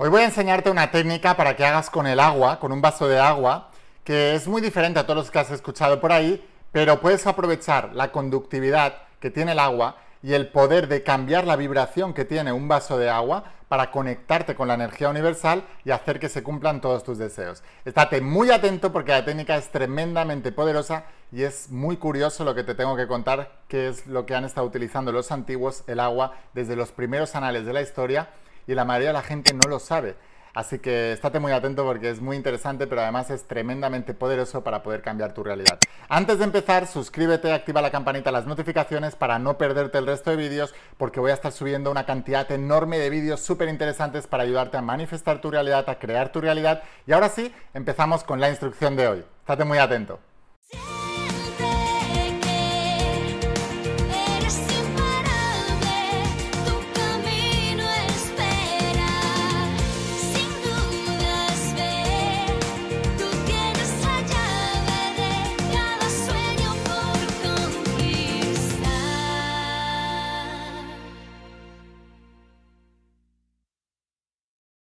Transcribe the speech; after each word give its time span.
Hoy 0.00 0.10
voy 0.10 0.22
a 0.22 0.26
enseñarte 0.26 0.70
una 0.70 0.92
técnica 0.92 1.36
para 1.36 1.56
que 1.56 1.64
hagas 1.64 1.90
con 1.90 2.06
el 2.06 2.20
agua, 2.20 2.60
con 2.60 2.70
un 2.70 2.80
vaso 2.80 3.08
de 3.08 3.18
agua, 3.18 3.72
que 4.04 4.36
es 4.36 4.46
muy 4.46 4.62
diferente 4.62 5.00
a 5.00 5.02
todos 5.02 5.16
los 5.16 5.30
que 5.32 5.40
has 5.40 5.50
escuchado 5.50 6.00
por 6.00 6.12
ahí, 6.12 6.48
pero 6.70 7.00
puedes 7.00 7.26
aprovechar 7.26 7.90
la 7.94 8.12
conductividad 8.12 8.94
que 9.18 9.32
tiene 9.32 9.52
el 9.52 9.58
agua 9.58 9.96
y 10.22 10.34
el 10.34 10.52
poder 10.52 10.86
de 10.86 11.02
cambiar 11.02 11.48
la 11.48 11.56
vibración 11.56 12.14
que 12.14 12.24
tiene 12.24 12.52
un 12.52 12.68
vaso 12.68 12.96
de 12.96 13.10
agua 13.10 13.42
para 13.66 13.90
conectarte 13.90 14.54
con 14.54 14.68
la 14.68 14.74
energía 14.74 15.08
universal 15.08 15.64
y 15.84 15.90
hacer 15.90 16.20
que 16.20 16.28
se 16.28 16.44
cumplan 16.44 16.80
todos 16.80 17.02
tus 17.02 17.18
deseos. 17.18 17.64
Estate 17.84 18.20
muy 18.20 18.52
atento 18.52 18.92
porque 18.92 19.10
la 19.10 19.24
técnica 19.24 19.56
es 19.56 19.68
tremendamente 19.72 20.52
poderosa 20.52 21.06
y 21.32 21.42
es 21.42 21.70
muy 21.70 21.96
curioso 21.96 22.44
lo 22.44 22.54
que 22.54 22.62
te 22.62 22.76
tengo 22.76 22.94
que 22.94 23.08
contar, 23.08 23.50
que 23.66 23.88
es 23.88 24.06
lo 24.06 24.26
que 24.26 24.36
han 24.36 24.44
estado 24.44 24.64
utilizando 24.64 25.10
los 25.10 25.32
antiguos, 25.32 25.82
el 25.88 25.98
agua, 25.98 26.34
desde 26.54 26.76
los 26.76 26.92
primeros 26.92 27.34
anales 27.34 27.66
de 27.66 27.72
la 27.72 27.82
historia 27.82 28.28
y 28.68 28.74
la 28.76 28.84
mayoría 28.84 29.08
de 29.08 29.14
la 29.14 29.22
gente 29.22 29.52
no 29.52 29.68
lo 29.68 29.80
sabe. 29.80 30.14
Así 30.54 30.78
que 30.78 31.12
estate 31.12 31.38
muy 31.38 31.52
atento 31.52 31.84
porque 31.84 32.10
es 32.10 32.20
muy 32.20 32.36
interesante, 32.36 32.86
pero 32.86 33.02
además 33.02 33.30
es 33.30 33.46
tremendamente 33.46 34.12
poderoso 34.12 34.64
para 34.64 34.82
poder 34.82 35.02
cambiar 35.02 35.32
tu 35.32 35.44
realidad. 35.44 35.78
Antes 36.08 36.38
de 36.38 36.44
empezar, 36.44 36.86
suscríbete, 36.86 37.52
activa 37.52 37.80
la 37.80 37.90
campanita, 37.90 38.32
las 38.32 38.46
notificaciones 38.46 39.14
para 39.14 39.38
no 39.38 39.56
perderte 39.56 39.98
el 39.98 40.06
resto 40.06 40.30
de 40.30 40.36
vídeos, 40.36 40.74
porque 40.96 41.20
voy 41.20 41.30
a 41.30 41.34
estar 41.34 41.52
subiendo 41.52 41.90
una 41.90 42.06
cantidad 42.06 42.50
enorme 42.50 42.98
de 42.98 43.08
vídeos 43.08 43.40
súper 43.40 43.68
interesantes 43.68 44.26
para 44.26 44.42
ayudarte 44.42 44.76
a 44.76 44.82
manifestar 44.82 45.40
tu 45.40 45.50
realidad, 45.50 45.88
a 45.88 45.98
crear 45.98 46.32
tu 46.32 46.40
realidad. 46.40 46.82
Y 47.06 47.12
ahora 47.12 47.28
sí, 47.28 47.54
empezamos 47.72 48.24
con 48.24 48.40
la 48.40 48.50
instrucción 48.50 48.96
de 48.96 49.06
hoy. 49.06 49.24
Estate 49.40 49.64
muy 49.64 49.78
atento. 49.78 50.18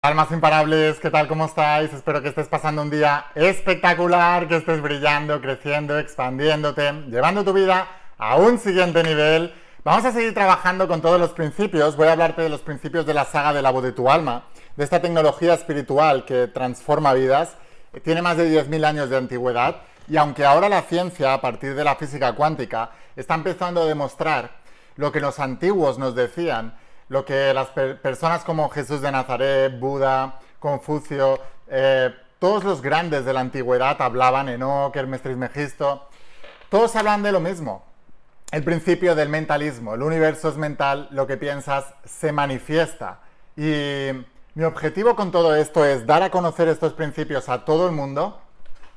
Almas 0.10 0.32
imparables, 0.32 0.98
¿qué 1.00 1.12
tal? 1.12 1.28
¿Cómo 1.28 1.46
estáis? 1.46 1.94
Espero 1.94 2.20
que 2.24 2.30
estés 2.30 2.48
pasando 2.48 2.82
un 2.82 2.90
día 2.90 3.28
espectacular, 3.36 4.48
que 4.48 4.56
estés 4.56 4.82
brillando, 4.82 5.40
creciendo, 5.40 6.00
expandiéndote, 6.00 6.92
llevando 7.12 7.44
tu 7.44 7.54
vida 7.54 7.88
a 8.18 8.36
un 8.38 8.58
siguiente 8.58 9.04
nivel. 9.04 9.54
Vamos 9.84 10.06
a 10.06 10.12
seguir 10.12 10.34
trabajando 10.34 10.88
con 10.88 11.00
todos 11.00 11.20
los 11.20 11.30
principios. 11.34 11.96
Voy 11.96 12.08
a 12.08 12.14
hablarte 12.14 12.42
de 12.42 12.50
los 12.50 12.62
principios 12.62 13.06
de 13.06 13.14
la 13.14 13.24
saga 13.24 13.54
de 13.54 13.62
la 13.62 13.70
voz 13.70 13.84
de 13.84 13.92
tu 13.92 14.10
alma, 14.10 14.46
de 14.76 14.84
esta 14.84 15.00
tecnología 15.00 15.54
espiritual 15.54 16.26
que 16.26 16.48
transforma 16.48 17.14
vidas. 17.14 17.56
Tiene 18.04 18.24
más 18.24 18.36
de 18.36 18.50
10.000 18.50 18.86
años 18.86 19.12
de 19.12 19.18
antigüedad 19.18 19.76
y 20.08 20.18
aunque 20.18 20.44
ahora 20.44 20.70
la 20.70 20.82
ciencia, 20.82 21.36
a 21.36 21.42
partir 21.42 21.76
de 21.76 21.84
la 21.84 21.98
física 21.98 22.34
cuántica, 22.34 22.90
está 23.16 23.36
empezando 23.36 23.84
a 23.84 23.86
demostrar 23.86 24.50
lo 24.96 25.12
que 25.12 25.20
los 25.20 25.40
antiguos 25.40 26.00
nos 26.00 26.16
decían, 26.16 26.74
lo 27.10 27.26
que 27.26 27.54
las 27.54 27.70
personas 27.70 28.44
como 28.44 28.70
Jesús 28.70 29.02
de 29.02 29.12
Nazaret, 29.12 29.78
Buda, 29.80 30.40
Confucio, 30.60 31.40
eh, 31.68 32.14
todos 32.38 32.64
los 32.64 32.82
grandes 32.82 33.26
de 33.26 33.34
la 33.34 33.42
antigüedad 33.42 34.02
hablaban, 34.02 34.48
Enoch, 34.48 34.96
Hermes 34.96 35.22
Trismegisto, 35.22 36.08
todos 36.70 36.96
hablan 36.96 37.24
de 37.24 37.32
lo 37.32 37.40
mismo. 37.40 37.84
El 38.52 38.64
principio 38.64 39.14
del 39.16 39.30
mentalismo, 39.30 39.96
el 39.96 40.04
universo 40.04 40.50
es 40.50 40.58
mental, 40.58 41.08
lo 41.12 41.28
que 41.28 41.38
piensas 41.38 41.86
se 42.06 42.32
manifiesta. 42.32 43.20
Y 43.58 44.10
mi 44.56 44.64
objetivo 44.64 45.16
con 45.16 45.32
todo 45.32 45.56
esto 45.56 45.86
es 45.86 46.06
dar 46.06 46.24
a 46.24 46.32
conocer 46.32 46.68
estos 46.68 46.94
principios 46.94 47.50
a 47.50 47.66
todo 47.66 47.88
el 47.88 47.92
mundo, 47.92 48.42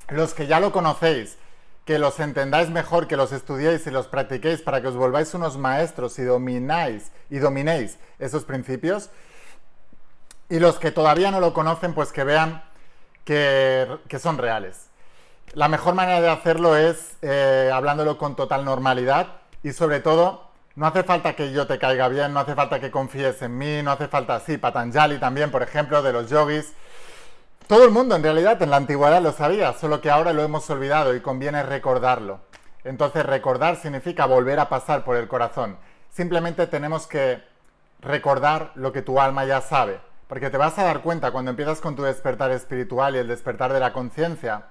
los 0.09 0.35
que 0.35 0.47
ya 0.47 0.61
lo 0.61 0.73
conocéis, 0.73 1.39
que 1.85 1.99
los 1.99 2.21
entendáis 2.21 2.71
mejor, 2.71 3.09
que 3.09 3.17
los 3.17 3.33
estudiéis 3.33 3.87
y 3.87 3.91
los 3.91 4.07
practiquéis 4.07 4.63
para 4.63 4.81
que 4.81 4.89
os 4.89 4.97
volváis 4.97 5.35
unos 5.35 5.59
maestros 5.59 6.19
y 6.19 6.23
domináis 6.23 7.11
y 7.29 7.39
dominéis 7.39 7.99
esos 8.19 8.45
principios. 8.45 9.11
Y 10.49 10.61
los 10.61 10.79
que 10.79 10.93
todavía 10.93 11.31
no 11.31 11.41
lo 11.41 11.55
conocen, 11.55 11.95
pues 11.95 12.13
que 12.13 12.25
vean 12.25 12.63
que, 13.25 13.99
son 14.21 14.39
reales. 14.39 14.91
La 15.55 15.69
mejor 15.69 15.95
manera 15.95 16.21
de 16.21 16.29
hacerlo 16.29 16.77
es 16.77 17.17
eh, 17.23 17.71
hablándolo 17.73 18.17
con 18.17 18.37
total 18.37 18.65
normalidad 18.65 19.29
y 19.63 19.73
sobre 19.73 20.01
todo 20.01 20.51
no 20.75 20.87
hace 20.87 21.03
falta 21.03 21.35
que 21.35 21.53
yo 21.53 21.67
te 21.67 21.79
caiga 21.79 22.09
bien, 22.09 22.33
no 22.33 22.41
hace 22.41 22.55
falta 22.55 22.81
que 22.81 22.91
confíes 22.91 23.43
en 23.43 23.59
mí, 23.59 23.83
no 23.83 23.93
hace 23.93 24.09
falta, 24.09 24.41
sí, 24.41 24.57
Patanjali 24.57 25.19
también, 25.19 25.51
por 25.51 25.63
ejemplo, 25.63 26.03
de 26.03 26.13
los 26.13 26.31
yogis, 26.31 26.73
todo 27.73 27.87
el 27.87 27.91
mundo 27.91 28.15
en 28.15 28.23
realidad 28.23 28.61
en 28.61 28.69
la 28.69 28.77
antigüedad 28.77 29.23
lo 29.23 29.33
sabía, 29.33 29.73
solo 29.73 30.03
que 30.03 30.11
ahora 30.11 30.35
lo 30.35 30.43
hemos 30.43 30.69
olvidado 30.69 31.17
y 31.17 31.23
conviene 31.23 31.63
recordarlo. 31.63 32.41
Entonces 32.85 33.25
recordar 33.25 33.77
significa 33.77 34.27
volver 34.27 34.61
a 34.61 34.69
pasar 34.69 35.05
por 35.05 35.17
el 35.17 35.27
corazón. 35.27 35.79
Simplemente 36.11 36.67
tenemos 36.67 37.07
que 37.07 37.43
recordar 38.03 38.73
lo 38.75 38.93
que 38.93 39.01
tu 39.01 39.19
alma 39.19 39.47
ya 39.47 39.63
sabe, 39.63 40.01
porque 40.29 40.51
te 40.51 40.59
vas 40.59 40.79
a 40.79 40.85
dar 40.85 41.01
cuenta 41.01 41.31
cuando 41.31 41.51
empiezas 41.51 41.81
con 41.81 41.97
tu 41.97 42.03
despertar 42.03 42.51
espiritual 42.51 43.17
y 43.17 43.21
el 43.21 43.29
despertar 43.29 43.73
de 43.73 43.81
la 43.81 43.95
conciencia, 43.95 44.65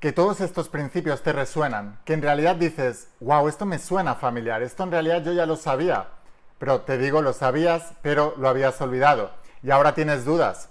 que 0.00 0.12
todos 0.12 0.40
estos 0.40 0.70
principios 0.70 1.22
te 1.22 1.34
resuenan, 1.34 1.98
que 2.06 2.14
en 2.14 2.22
realidad 2.22 2.56
dices, 2.56 3.08
wow, 3.20 3.48
esto 3.48 3.66
me 3.66 3.78
suena 3.78 4.14
familiar, 4.14 4.62
esto 4.62 4.82
en 4.82 4.92
realidad 4.92 5.22
yo 5.22 5.34
ya 5.34 5.44
lo 5.44 5.56
sabía, 5.56 6.06
pero 6.58 6.80
te 6.80 6.96
digo, 6.96 7.20
lo 7.20 7.34
sabías, 7.34 7.92
pero 8.00 8.32
lo 8.38 8.48
habías 8.48 8.80
olvidado, 8.80 9.30
y 9.62 9.70
ahora 9.70 9.92
tienes 9.92 10.24
dudas, 10.24 10.70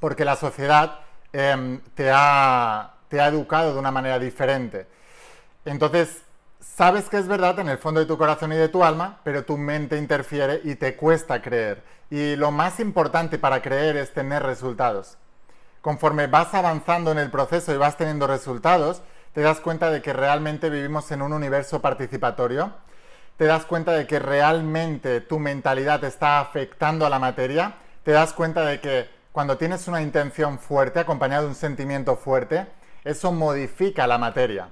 porque 0.00 0.24
la 0.24 0.36
sociedad 0.36 1.00
em, 1.32 1.80
te, 1.94 2.10
ha, 2.12 2.94
te 3.08 3.20
ha 3.20 3.28
educado 3.28 3.72
de 3.72 3.78
una 3.78 3.90
manera 3.90 4.18
diferente. 4.18 4.86
Entonces, 5.64 6.22
sabes 6.60 7.08
que 7.08 7.18
es 7.18 7.28
verdad 7.28 7.58
en 7.58 7.68
el 7.68 7.78
fondo 7.78 8.00
de 8.00 8.06
tu 8.06 8.18
corazón 8.18 8.52
y 8.52 8.56
de 8.56 8.68
tu 8.68 8.84
alma, 8.84 9.20
pero 9.24 9.44
tu 9.44 9.56
mente 9.56 9.96
interfiere 9.96 10.60
y 10.64 10.74
te 10.74 10.96
cuesta 10.96 11.42
creer. 11.42 11.82
Y 12.10 12.36
lo 12.36 12.50
más 12.50 12.80
importante 12.80 13.38
para 13.38 13.62
creer 13.62 13.96
es 13.96 14.12
tener 14.12 14.42
resultados. 14.42 15.18
Conforme 15.80 16.26
vas 16.26 16.54
avanzando 16.54 17.12
en 17.12 17.18
el 17.18 17.30
proceso 17.30 17.72
y 17.72 17.76
vas 17.76 17.96
teniendo 17.96 18.26
resultados, 18.26 19.02
te 19.32 19.40
das 19.40 19.60
cuenta 19.60 19.90
de 19.90 20.02
que 20.02 20.12
realmente 20.12 20.70
vivimos 20.70 21.10
en 21.10 21.22
un 21.22 21.32
universo 21.32 21.80
participatorio, 21.80 22.72
te 23.36 23.44
das 23.44 23.66
cuenta 23.66 23.92
de 23.92 24.06
que 24.06 24.18
realmente 24.18 25.20
tu 25.20 25.38
mentalidad 25.38 26.02
está 26.04 26.40
afectando 26.40 27.04
a 27.04 27.10
la 27.10 27.18
materia, 27.18 27.74
te 28.02 28.12
das 28.12 28.32
cuenta 28.32 28.64
de 28.64 28.80
que 28.80 29.15
cuando 29.36 29.58
tienes 29.58 29.86
una 29.86 30.00
intención 30.00 30.58
fuerte 30.58 30.98
acompañada 30.98 31.42
de 31.42 31.48
un 31.48 31.54
sentimiento 31.54 32.16
fuerte, 32.16 32.66
eso 33.04 33.32
modifica 33.32 34.06
la 34.06 34.16
materia. 34.16 34.70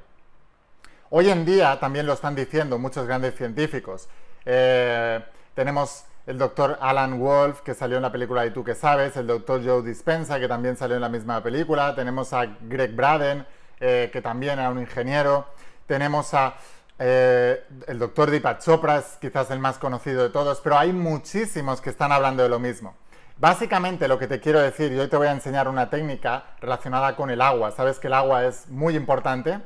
Hoy 1.10 1.28
en 1.28 1.44
día 1.44 1.78
también 1.78 2.06
lo 2.06 2.14
están 2.14 2.34
diciendo 2.34 2.78
muchos 2.78 3.06
grandes 3.06 3.34
científicos. 3.34 4.08
Eh, 4.46 5.22
tenemos 5.52 6.06
el 6.26 6.38
doctor 6.38 6.78
Alan 6.80 7.20
Wolf, 7.20 7.60
que 7.60 7.74
salió 7.74 7.98
en 7.98 8.04
la 8.04 8.10
película 8.10 8.46
Y 8.46 8.52
tú 8.52 8.64
que 8.64 8.74
sabes, 8.74 9.14
el 9.18 9.26
doctor 9.26 9.62
Joe 9.62 9.82
Dispensa, 9.82 10.40
que 10.40 10.48
también 10.48 10.78
salió 10.78 10.96
en 10.96 11.02
la 11.02 11.10
misma 11.10 11.42
película, 11.42 11.94
tenemos 11.94 12.32
a 12.32 12.46
Greg 12.62 12.96
Braden, 12.96 13.46
eh, 13.80 14.08
que 14.10 14.22
también 14.22 14.58
era 14.58 14.70
un 14.70 14.80
ingeniero, 14.80 15.44
tenemos 15.86 16.32
a 16.32 16.54
eh, 16.98 17.66
el 17.86 17.98
doctor 17.98 18.30
Deepak 18.30 18.60
Chopra, 18.60 19.04
quizás 19.20 19.50
el 19.50 19.58
más 19.58 19.76
conocido 19.76 20.22
de 20.22 20.30
todos, 20.30 20.62
pero 20.62 20.78
hay 20.78 20.94
muchísimos 20.94 21.82
que 21.82 21.90
están 21.90 22.12
hablando 22.12 22.42
de 22.42 22.48
lo 22.48 22.58
mismo. 22.58 22.94
Básicamente 23.36 24.06
lo 24.06 24.18
que 24.18 24.28
te 24.28 24.38
quiero 24.38 24.60
decir, 24.60 24.92
y 24.92 24.98
hoy 24.98 25.08
te 25.08 25.16
voy 25.16 25.26
a 25.26 25.32
enseñar 25.32 25.66
una 25.68 25.90
técnica 25.90 26.44
relacionada 26.60 27.16
con 27.16 27.30
el 27.30 27.40
agua. 27.40 27.72
Sabes 27.72 27.98
que 27.98 28.06
el 28.06 28.14
agua 28.14 28.44
es 28.44 28.68
muy 28.68 28.94
importante, 28.96 29.60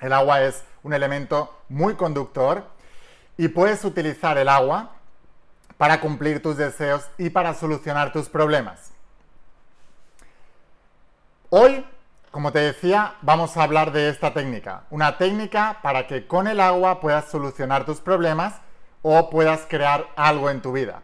el 0.00 0.12
agua 0.12 0.42
es 0.42 0.64
un 0.82 0.92
elemento 0.92 1.56
muy 1.68 1.94
conductor 1.94 2.64
y 3.38 3.48
puedes 3.48 3.84
utilizar 3.84 4.38
el 4.38 4.48
agua 4.48 4.90
para 5.78 6.00
cumplir 6.00 6.42
tus 6.42 6.56
deseos 6.56 7.08
y 7.16 7.30
para 7.30 7.54
solucionar 7.54 8.12
tus 8.12 8.28
problemas. 8.28 8.90
Hoy, 11.50 11.86
como 12.32 12.50
te 12.50 12.58
decía, 12.58 13.14
vamos 13.22 13.56
a 13.56 13.62
hablar 13.62 13.92
de 13.92 14.08
esta 14.08 14.34
técnica. 14.34 14.82
Una 14.90 15.16
técnica 15.16 15.78
para 15.80 16.08
que 16.08 16.26
con 16.26 16.48
el 16.48 16.60
agua 16.60 17.00
puedas 17.00 17.26
solucionar 17.26 17.84
tus 17.84 18.00
problemas 18.00 18.54
o 19.02 19.30
puedas 19.30 19.64
crear 19.68 20.08
algo 20.16 20.50
en 20.50 20.60
tu 20.60 20.72
vida. 20.72 21.02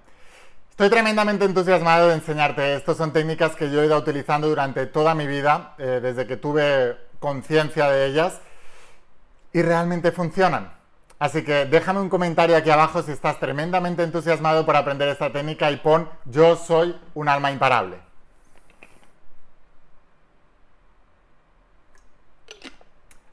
Estoy 0.72 0.88
tremendamente 0.88 1.44
entusiasmado 1.44 2.08
de 2.08 2.14
enseñarte 2.14 2.76
esto. 2.76 2.94
Son 2.94 3.12
técnicas 3.12 3.54
que 3.54 3.70
yo 3.70 3.82
he 3.82 3.86
ido 3.86 3.98
utilizando 3.98 4.48
durante 4.48 4.86
toda 4.86 5.14
mi 5.14 5.26
vida, 5.26 5.74
eh, 5.76 6.00
desde 6.02 6.26
que 6.26 6.38
tuve 6.38 6.96
conciencia 7.18 7.90
de 7.90 8.06
ellas, 8.06 8.40
y 9.52 9.60
realmente 9.60 10.12
funcionan. 10.12 10.72
Así 11.18 11.44
que 11.44 11.66
déjame 11.66 12.00
un 12.00 12.08
comentario 12.08 12.56
aquí 12.56 12.70
abajo 12.70 13.02
si 13.02 13.12
estás 13.12 13.38
tremendamente 13.38 14.02
entusiasmado 14.02 14.64
por 14.64 14.74
aprender 14.74 15.08
esta 15.08 15.30
técnica 15.30 15.70
y 15.70 15.76
pon 15.76 16.08
yo 16.24 16.56
soy 16.56 16.98
un 17.12 17.28
alma 17.28 17.52
imparable. 17.52 17.98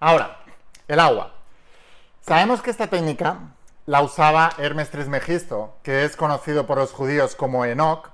Ahora, 0.02 0.40
el 0.90 1.00
agua. 1.00 1.32
Sabemos 2.20 2.62
que 2.62 2.70
esta 2.70 2.88
técnica 2.88 3.38
la 3.90 4.04
usaba 4.04 4.52
Hermes 4.60 4.92
Trismegisto, 4.92 5.74
que 5.82 6.06
es 6.06 6.16
conocido 6.16 6.68
por 6.68 6.78
los 6.78 6.92
judíos 6.92 7.34
como 7.34 7.66
Enoch, 7.66 8.12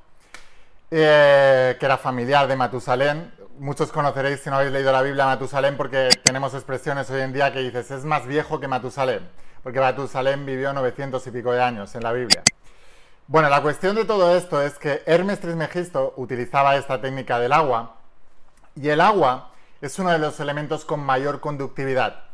eh, 0.90 1.76
que 1.78 1.86
era 1.86 1.98
familiar 1.98 2.48
de 2.48 2.56
Matusalén. 2.56 3.34
Muchos 3.60 3.92
conoceréis, 3.92 4.40
si 4.40 4.50
no 4.50 4.56
habéis 4.56 4.72
leído 4.72 4.94
la 4.94 5.02
Biblia, 5.02 5.26
Matusalén, 5.26 5.76
porque 5.76 6.08
tenemos 6.24 6.54
expresiones 6.54 7.10
hoy 7.10 7.20
en 7.20 7.34
día 7.34 7.52
que 7.52 7.60
dices, 7.60 7.92
es 7.92 8.06
más 8.06 8.26
viejo 8.26 8.62
que 8.62 8.70
Matusalén, 8.70 9.30
porque 9.64 9.82
Matusalén 9.82 10.46
vivió 10.46 10.72
900 10.72 11.28
y 11.28 11.32
pico 11.32 11.52
de 11.52 11.62
años 11.62 11.94
en 11.94 12.04
la 12.04 12.14
Biblia. 12.14 12.42
Bueno, 13.28 13.50
la 13.50 13.62
cuestión 13.62 13.98
de 13.98 14.06
todo 14.06 14.34
esto 14.34 14.62
es 14.62 14.80
que 14.80 15.04
Hermes 15.06 15.42
Trismegisto 15.42 16.14
utilizaba 16.16 16.78
esta 16.78 17.02
técnica 17.02 17.38
del 17.38 17.52
agua, 17.52 17.98
y 18.78 18.88
el 18.88 19.02
agua 19.02 19.52
es 19.82 20.00
uno 20.00 20.12
de 20.12 20.20
los 20.20 20.40
elementos 20.40 20.86
con 20.86 21.02
mayor 21.02 21.42
conductividad. 21.42 22.25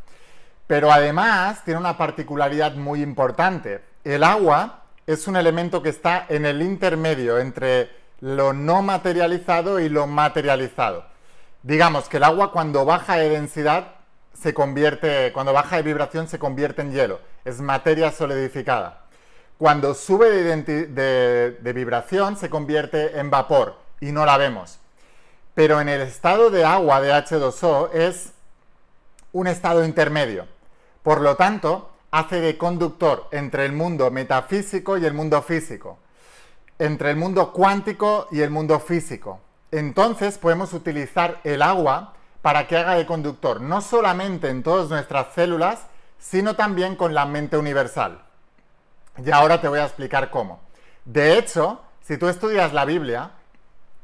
Pero 0.71 0.89
además 0.89 1.65
tiene 1.65 1.81
una 1.81 1.97
particularidad 1.97 2.75
muy 2.75 3.01
importante. 3.01 3.83
El 4.05 4.23
agua 4.23 4.83
es 5.05 5.27
un 5.27 5.35
elemento 5.35 5.83
que 5.83 5.89
está 5.89 6.25
en 6.29 6.45
el 6.45 6.61
intermedio 6.61 7.39
entre 7.39 7.89
lo 8.21 8.53
no 8.53 8.81
materializado 8.81 9.81
y 9.81 9.89
lo 9.89 10.07
materializado. 10.07 11.03
Digamos 11.61 12.07
que 12.07 12.15
el 12.15 12.23
agua 12.23 12.53
cuando 12.53 12.85
baja 12.85 13.17
de 13.17 13.27
densidad 13.27 13.95
se 14.31 14.53
convierte, 14.53 15.33
cuando 15.33 15.51
baja 15.51 15.75
de 15.75 15.81
vibración 15.81 16.29
se 16.29 16.39
convierte 16.39 16.83
en 16.83 16.93
hielo, 16.93 17.19
es 17.43 17.59
materia 17.59 18.09
solidificada. 18.09 19.01
Cuando 19.57 19.93
sube 19.93 20.29
de, 20.29 21.57
de 21.61 21.73
vibración 21.73 22.37
se 22.37 22.49
convierte 22.49 23.19
en 23.19 23.29
vapor 23.29 23.75
y 23.99 24.13
no 24.13 24.25
la 24.25 24.37
vemos. 24.37 24.79
Pero 25.53 25.81
en 25.81 25.89
el 25.89 25.99
estado 25.99 26.49
de 26.49 26.63
agua 26.63 27.01
de 27.01 27.11
H2O 27.11 27.91
es 27.91 28.31
un 29.33 29.47
estado 29.47 29.83
intermedio. 29.83 30.47
Por 31.03 31.21
lo 31.21 31.35
tanto, 31.35 31.91
hace 32.11 32.41
de 32.41 32.57
conductor 32.57 33.27
entre 33.31 33.65
el 33.65 33.73
mundo 33.73 34.11
metafísico 34.11 34.97
y 34.97 35.05
el 35.05 35.13
mundo 35.13 35.41
físico 35.41 35.97
entre 36.81 37.11
el 37.11 37.15
mundo 37.15 37.53
cuántico 37.53 38.27
y 38.31 38.41
el 38.41 38.49
mundo 38.49 38.79
físico. 38.79 39.39
Entonces 39.69 40.39
podemos 40.39 40.73
utilizar 40.73 41.39
el 41.43 41.61
agua 41.61 42.15
para 42.41 42.65
que 42.65 42.75
haga 42.75 42.95
de 42.95 43.05
conductor, 43.05 43.61
no 43.61 43.81
solamente 43.81 44.49
en 44.49 44.63
todas 44.63 44.89
nuestras 44.89 45.31
células, 45.35 45.85
sino 46.17 46.55
también 46.55 46.95
con 46.95 47.13
la 47.13 47.27
mente 47.27 47.55
universal. 47.55 48.23
Y 49.23 49.29
ahora 49.29 49.61
te 49.61 49.67
voy 49.67 49.77
a 49.77 49.85
explicar 49.85 50.31
cómo. 50.31 50.59
De 51.05 51.37
hecho, 51.37 51.81
si 52.01 52.17
tú 52.17 52.27
estudias 52.29 52.73
la 52.73 52.85
Biblia, 52.85 53.29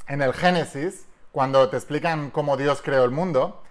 en 0.08 0.22
el 0.22 0.34
Génesis, 0.34 1.08
cuando 1.32 1.70
te 1.70 1.78
explican 1.78 2.30
cómo 2.30 2.58
Dios 2.58 2.84
creó 2.84 3.06
el 3.06 3.12
mundo, 3.12 3.64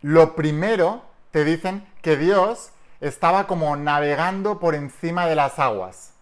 lo 0.00 0.34
primero 0.34 1.02
te 1.32 1.44
dicen 1.44 1.86
que 2.02 2.16
Dios 2.16 2.70
estaba 3.00 3.46
como 3.46 3.76
navegando 3.76 4.58
por 4.58 4.74
encima 4.74 5.26
de 5.26 5.36
las 5.36 5.58
aguas. 5.58 6.12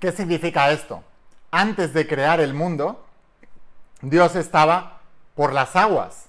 ¿Qué 0.00 0.12
significa 0.12 0.70
esto? 0.70 1.02
Antes 1.50 1.92
de 1.92 2.06
crear 2.06 2.40
el 2.40 2.54
mundo, 2.54 3.04
Dios 4.00 4.36
estaba 4.36 5.00
por 5.34 5.52
las 5.52 5.74
aguas, 5.74 6.26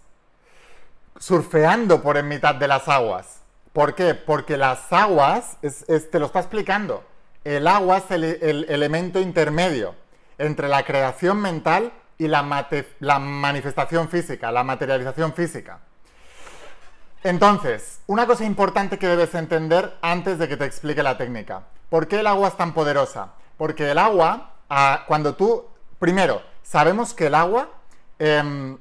surfeando 1.19 2.01
por 2.01 2.17
en 2.17 2.27
mitad 2.27 2.55
de 2.55 2.67
las 2.67 2.87
aguas. 2.87 3.41
¿Por 3.73 3.93
qué? 3.93 4.15
Porque 4.15 4.57
las 4.57 4.91
aguas, 4.91 5.57
te 5.61 6.19
lo 6.19 6.25
está 6.25 6.39
explicando, 6.39 7.03
el 7.43 7.67
agua 7.67 7.97
es 7.97 8.11
el, 8.11 8.65
elemento 8.69 9.19
intermedio 9.19 9.95
entre 10.37 10.67
la 10.67 10.83
creación 10.83 11.39
mental 11.39 11.91
y 12.17 12.27
la 12.27 12.41
manifestación 12.41 14.09
física, 14.09 14.51
la 14.51 14.63
materialización 14.63 15.33
física. 15.33 15.79
Entonces, 17.23 17.99
una 18.07 18.25
cosa 18.25 18.45
importante 18.45 18.97
que 18.97 19.07
debes 19.07 19.35
entender 19.35 19.97
antes 20.01 20.39
de 20.39 20.47
que 20.47 20.55
te 20.55 20.65
explique 20.65 21.03
la 21.03 21.17
técnica. 21.17 21.63
¿Por 21.89 22.07
qué 22.07 22.21
el 22.21 22.27
agua 22.27 22.47
es 22.47 22.55
tan 22.55 22.73
poderosa? 22.73 23.33
Porque 23.57 23.91
el 23.91 23.97
agua, 23.97 24.53
ah, 24.69 25.03
cuando 25.05 25.35
tú, 25.35 25.65
primero, 25.99 26.41
sabemos 26.63 27.13
que 27.13 27.27
el 27.27 27.35
agua 27.35 27.69
em, 28.19 28.77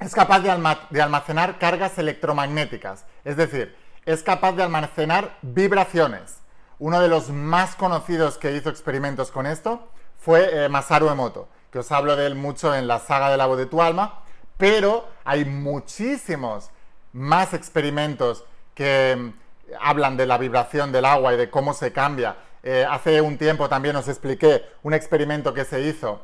es 0.00 0.14
capaz 0.14 0.40
de, 0.40 0.50
almacenar 0.50 1.58
cargas 1.58 1.98
electromagnéticas, 1.98 3.06
es 3.24 3.36
decir, 3.36 3.74
es 4.04 4.22
capaz 4.22 4.52
de 4.52 4.64
almacenar 4.64 5.38
vibraciones. 5.40 6.38
Uno 6.78 7.00
de 7.00 7.08
los 7.08 7.30
más 7.30 7.74
conocidos 7.74 8.36
que 8.36 8.54
hizo 8.54 8.68
experimentos 8.68 9.30
con 9.30 9.46
esto 9.46 9.88
fue 10.18 10.64
eh, 10.64 10.68
Masaru 10.68 11.08
Emoto, 11.08 11.48
que 11.72 11.78
os 11.78 11.90
hablo 11.90 12.16
de 12.16 12.26
él 12.26 12.34
mucho 12.34 12.74
en 12.74 12.86
la 12.86 12.98
saga 12.98 13.30
de 13.30 13.38
la 13.38 13.46
voz 13.46 13.58
de 13.58 13.66
tu 13.66 13.80
alma, 13.80 14.20
pero 14.56 15.08
hay 15.24 15.44
muchísimos 15.44 16.70
más 17.12 17.54
experimentos 17.54 18.44
que 18.74 19.12
em, 19.12 19.32
hablan 19.80 20.16
de 20.16 20.26
la 20.26 20.38
vibración 20.38 20.92
del 20.92 21.04
agua 21.04 21.34
y 21.34 21.36
de 21.36 21.50
cómo 21.50 21.74
se 21.74 21.92
cambia 21.92 22.36
eh, 22.62 22.84
hace 22.88 23.20
un 23.20 23.38
tiempo 23.38 23.68
también 23.68 23.94
os 23.96 24.08
expliqué 24.08 24.64
un 24.82 24.92
experimento 24.92 25.54
que 25.54 25.64
se 25.64 25.80
hizo 25.82 26.20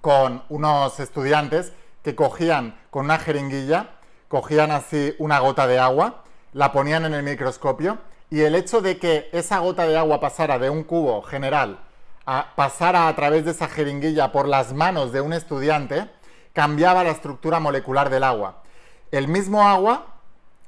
con 0.00 0.42
unos 0.48 0.98
estudiantes 1.00 1.72
que 2.02 2.14
cogían 2.14 2.80
con 2.90 3.04
una 3.04 3.18
jeringuilla, 3.18 3.90
cogían 4.28 4.70
así 4.70 5.14
una 5.18 5.38
gota 5.38 5.66
de 5.66 5.78
agua, 5.78 6.24
la 6.54 6.72
ponían 6.72 7.04
en 7.04 7.14
el 7.14 7.22
microscopio 7.22 7.98
y 8.30 8.40
el 8.40 8.54
hecho 8.54 8.80
de 8.80 8.98
que 8.98 9.28
esa 9.32 9.58
gota 9.58 9.86
de 9.86 9.98
agua 9.98 10.18
pasara 10.18 10.58
de 10.58 10.70
un 10.70 10.82
cubo 10.82 11.22
general 11.22 11.80
a 12.26 12.54
pasara 12.56 13.08
a 13.08 13.14
través 13.14 13.44
de 13.44 13.50
esa 13.50 13.68
jeringuilla 13.68 14.32
por 14.32 14.48
las 14.48 14.72
manos 14.72 15.12
de 15.12 15.20
un 15.20 15.32
estudiante 15.32 16.08
cambiaba 16.54 17.04
la 17.04 17.10
estructura 17.10 17.60
molecular 17.60 18.08
del 18.10 18.24
agua. 18.24 18.62
El 19.10 19.26
mismo 19.26 19.66
agua 19.66 20.06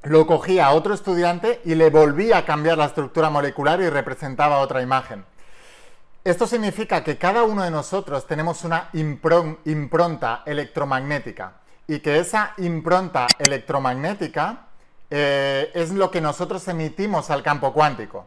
lo 0.02 0.26
cogía 0.26 0.66
a 0.66 0.72
otro 0.72 0.94
estudiante 0.94 1.60
y 1.64 1.76
le 1.76 1.90
volvía 1.90 2.38
a 2.38 2.44
cambiar 2.44 2.76
la 2.76 2.86
estructura 2.86 3.30
molecular 3.30 3.80
y 3.80 3.88
representaba 3.88 4.58
otra 4.58 4.82
imagen. 4.82 5.24
Esto 6.24 6.48
significa 6.48 7.04
que 7.04 7.18
cada 7.18 7.44
uno 7.44 7.62
de 7.62 7.70
nosotros 7.70 8.26
tenemos 8.26 8.64
una 8.64 8.90
impronta 8.94 10.42
electromagnética 10.44 11.52
y 11.86 12.00
que 12.00 12.18
esa 12.18 12.54
impronta 12.58 13.28
electromagnética 13.38 14.66
eh, 15.08 15.70
es 15.74 15.92
lo 15.92 16.10
que 16.10 16.20
nosotros 16.20 16.66
emitimos 16.66 17.30
al 17.30 17.44
campo 17.44 17.72
cuántico. 17.72 18.26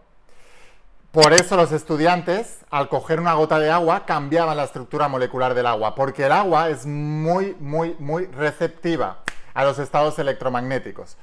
Por 1.11 1.33
eso 1.33 1.57
los 1.57 1.73
estudiantes, 1.73 2.59
al 2.69 2.87
coger 2.87 3.19
una 3.19 3.33
gota 3.33 3.59
de 3.59 3.71
agua, 3.71 4.05
cambiaban 4.05 4.55
la 4.55 4.65
estructura 4.65 5.09
molecular 5.09 5.53
del 5.53 5.65
agua, 5.65 5.95
porque 5.95 6.25
el 6.25 6.31
agua 6.31 6.69
es 6.69 6.85
muy, 6.85 7.55
muy, 7.59 7.95
muy 7.99 8.27
receptiva 8.27 9.24
a 9.55 9.63
los 9.63 9.79
estados 9.79 10.19
electromagnéticos. 10.19 11.17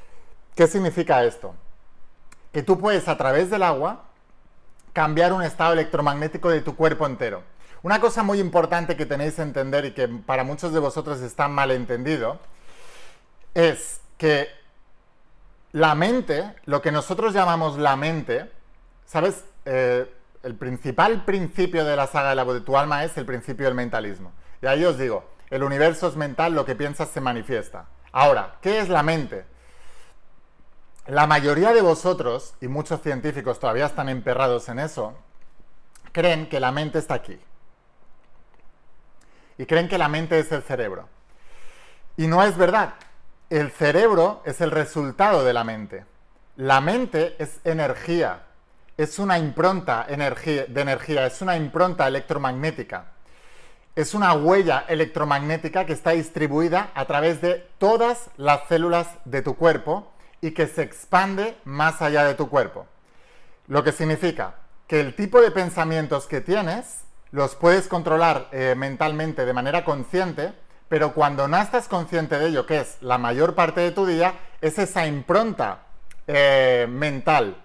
¿Qué 0.56 0.66
significa 0.66 1.22
esto? 1.22 1.54
Que 2.52 2.62
tú 2.62 2.78
puedes 2.78 3.06
a 3.06 3.16
través 3.16 3.50
del 3.50 3.62
agua 3.62 4.06
cambiar 4.92 5.32
un 5.32 5.42
estado 5.42 5.74
electromagnético 5.74 6.50
de 6.50 6.62
tu 6.62 6.74
cuerpo 6.74 7.06
entero. 7.06 7.44
Una 7.82 8.00
cosa 8.00 8.22
muy 8.22 8.40
importante 8.40 8.96
que 8.96 9.06
tenéis 9.06 9.34
que 9.34 9.42
entender 9.42 9.84
y 9.84 9.92
que 9.92 10.08
para 10.08 10.44
muchos 10.44 10.72
de 10.72 10.80
vosotros 10.80 11.20
está 11.20 11.48
mal 11.48 11.70
entendido 11.70 12.38
es 13.54 14.00
que 14.18 14.48
la 15.72 15.94
mente, 15.94 16.54
lo 16.64 16.82
que 16.82 16.92
nosotros 16.92 17.34
llamamos 17.34 17.78
la 17.78 17.96
mente, 17.96 18.50
¿sabes? 19.06 19.44
Eh, 19.64 20.10
el 20.42 20.54
principal 20.54 21.24
principio 21.24 21.84
de 21.84 21.96
la 21.96 22.06
saga 22.06 22.30
de 22.30 22.34
la 22.34 22.44
voz 22.44 22.54
de 22.54 22.60
tu 22.60 22.76
alma 22.76 23.04
es 23.04 23.16
el 23.16 23.26
principio 23.26 23.66
del 23.66 23.74
mentalismo. 23.74 24.32
Y 24.60 24.66
ahí 24.66 24.84
os 24.84 24.98
digo, 24.98 25.24
el 25.50 25.62
universo 25.62 26.08
es 26.08 26.16
mental, 26.16 26.54
lo 26.54 26.64
que 26.64 26.74
piensas 26.74 27.08
se 27.08 27.20
manifiesta. 27.20 27.86
Ahora, 28.12 28.56
¿qué 28.60 28.78
es 28.78 28.90
la 28.90 29.02
mente? 29.02 29.44
La 31.06 31.26
mayoría 31.26 31.72
de 31.72 31.80
vosotros, 31.80 32.54
y 32.60 32.68
muchos 32.68 33.00
científicos 33.00 33.58
todavía 33.58 33.86
están 33.86 34.08
emperrados 34.08 34.68
en 34.68 34.78
eso, 34.78 35.14
creen 36.12 36.48
que 36.48 36.60
la 36.60 36.70
mente 36.70 36.98
está 36.98 37.14
aquí. 37.14 37.40
Y 39.58 39.66
creen 39.66 39.88
que 39.88 39.98
la 39.98 40.08
mente 40.08 40.38
es 40.38 40.52
el 40.52 40.62
cerebro. 40.62 41.08
Y 42.16 42.26
no 42.26 42.42
es 42.42 42.56
verdad. 42.56 42.94
El 43.48 43.70
cerebro 43.70 44.42
es 44.44 44.60
el 44.60 44.70
resultado 44.70 45.44
de 45.44 45.52
la 45.52 45.64
mente. 45.64 46.04
La 46.56 46.80
mente 46.80 47.34
es 47.38 47.60
energía. 47.64 48.42
Es 48.96 49.18
una 49.18 49.38
impronta 49.38 50.04
de 50.06 50.14
energía, 50.80 51.26
es 51.26 51.40
una 51.40 51.56
impronta 51.56 52.06
electromagnética. 52.06 53.06
Es 53.94 54.14
una 54.14 54.32
huella 54.32 54.86
electromagnética 54.88 55.84
que 55.84 55.92
está 55.92 56.12
distribuida 56.12 56.90
a 56.94 57.04
través 57.04 57.42
de 57.42 57.66
todas 57.76 58.30
las 58.38 58.66
células 58.66 59.06
de 59.26 59.42
tu 59.42 59.54
cuerpo 59.54 60.10
y 60.40 60.52
que 60.52 60.66
se 60.66 60.82
expande 60.82 61.56
más 61.64 62.00
allá 62.00 62.24
de 62.24 62.34
tu 62.34 62.48
cuerpo. 62.48 62.86
Lo 63.68 63.84
que 63.84 63.92
significa 63.92 64.54
que 64.86 65.00
el 65.00 65.14
tipo 65.14 65.42
de 65.42 65.50
pensamientos 65.50 66.26
que 66.26 66.40
tienes 66.40 67.02
los 67.32 67.54
puedes 67.54 67.86
controlar 67.86 68.48
eh, 68.50 68.74
mentalmente 68.76 69.44
de 69.44 69.52
manera 69.52 69.84
consciente, 69.84 70.54
pero 70.88 71.12
cuando 71.12 71.46
no 71.46 71.58
estás 71.58 71.86
consciente 71.86 72.38
de 72.38 72.48
ello, 72.48 72.64
que 72.64 72.80
es 72.80 72.96
la 73.02 73.18
mayor 73.18 73.54
parte 73.54 73.82
de 73.82 73.90
tu 73.90 74.06
día, 74.06 74.34
es 74.62 74.78
esa 74.78 75.06
impronta 75.06 75.82
eh, 76.26 76.86
mental 76.88 77.62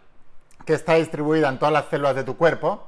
que 0.65 0.73
está 0.73 0.95
distribuida 0.95 1.47
en 1.47 1.57
todas 1.57 1.73
las 1.73 1.85
células 1.85 2.15
de 2.15 2.25
tu 2.25 2.35
cuerpo, 2.35 2.87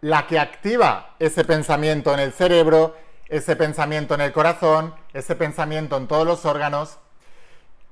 la 0.00 0.26
que 0.26 0.38
activa 0.38 1.14
ese 1.18 1.44
pensamiento 1.44 2.14
en 2.14 2.20
el 2.20 2.32
cerebro, 2.32 2.96
ese 3.28 3.56
pensamiento 3.56 4.14
en 4.14 4.20
el 4.20 4.32
corazón, 4.32 4.94
ese 5.12 5.36
pensamiento 5.36 5.96
en 5.96 6.06
todos 6.06 6.26
los 6.26 6.44
órganos 6.44 6.98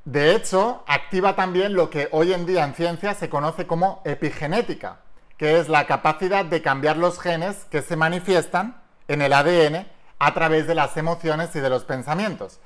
de 0.07 0.37
hecho, 0.37 0.85
activa 0.87 1.35
también 1.35 1.75
lo 1.75 1.91
que 1.91 2.09
hoy 2.13 2.33
en 2.33 2.47
día 2.47 2.65
en 2.65 2.75
ciencia 2.75 3.13
se 3.15 3.29
conoce 3.29 3.67
como 3.67 4.03
epigenética, 4.05 5.01
que 5.37 5.59
es 5.59 5.69
la 5.69 5.89
capacidad 5.89 6.45
de 6.45 6.63
cambiar 6.63 6.97
los 6.97 7.19
genes 7.19 7.65
que 7.73 7.83
se 7.83 7.97
manifiestan 7.97 8.81
en 9.09 9.21
el 9.21 9.33
ADN 9.33 9.85
a 10.21 10.33
través 10.33 10.69
de 10.69 10.77
las 10.77 10.97
emociones 10.97 11.57
y 11.57 11.59
de 11.59 11.71
los 11.71 11.85
pensamientos. 11.85 12.61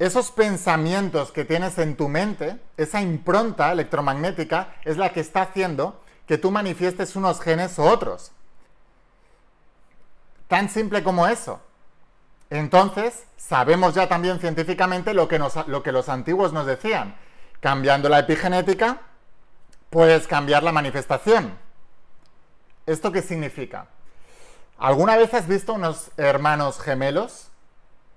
Esos 0.00 0.32
pensamientos 0.32 1.30
que 1.30 1.44
tienes 1.44 1.78
en 1.78 1.94
tu 1.94 2.08
mente, 2.08 2.58
esa 2.76 3.00
impronta 3.00 3.70
electromagnética, 3.70 4.74
es 4.84 4.96
la 4.96 5.12
que 5.12 5.20
está 5.20 5.42
haciendo 5.42 6.02
que 6.26 6.38
tú 6.38 6.50
manifiestes 6.50 7.16
unos 7.16 7.40
genes 7.40 7.78
u 7.78 7.82
otros. 7.82 8.32
Tan 10.48 10.68
simple 10.68 11.02
como 11.02 11.26
eso. 11.26 11.60
Entonces, 12.50 13.24
sabemos 13.36 13.94
ya 13.94 14.08
también 14.08 14.38
científicamente 14.38 15.14
lo 15.14 15.26
que, 15.26 15.38
lo 15.66 15.82
que 15.82 15.92
los 15.92 16.08
antiguos 16.08 16.52
nos 16.52 16.66
decían. 16.66 17.16
Cambiando 17.60 18.08
la 18.08 18.20
epigenética, 18.20 19.00
puedes 19.90 20.26
cambiar 20.28 20.62
la 20.62 20.70
manifestación. 20.70 21.58
¿Esto 22.86 23.10
qué 23.10 23.22
significa? 23.22 23.88
¿Alguna 24.78 25.16
vez 25.16 25.34
has 25.34 25.48
visto 25.48 25.72
unos 25.72 26.10
hermanos 26.16 26.80
gemelos 26.80 27.48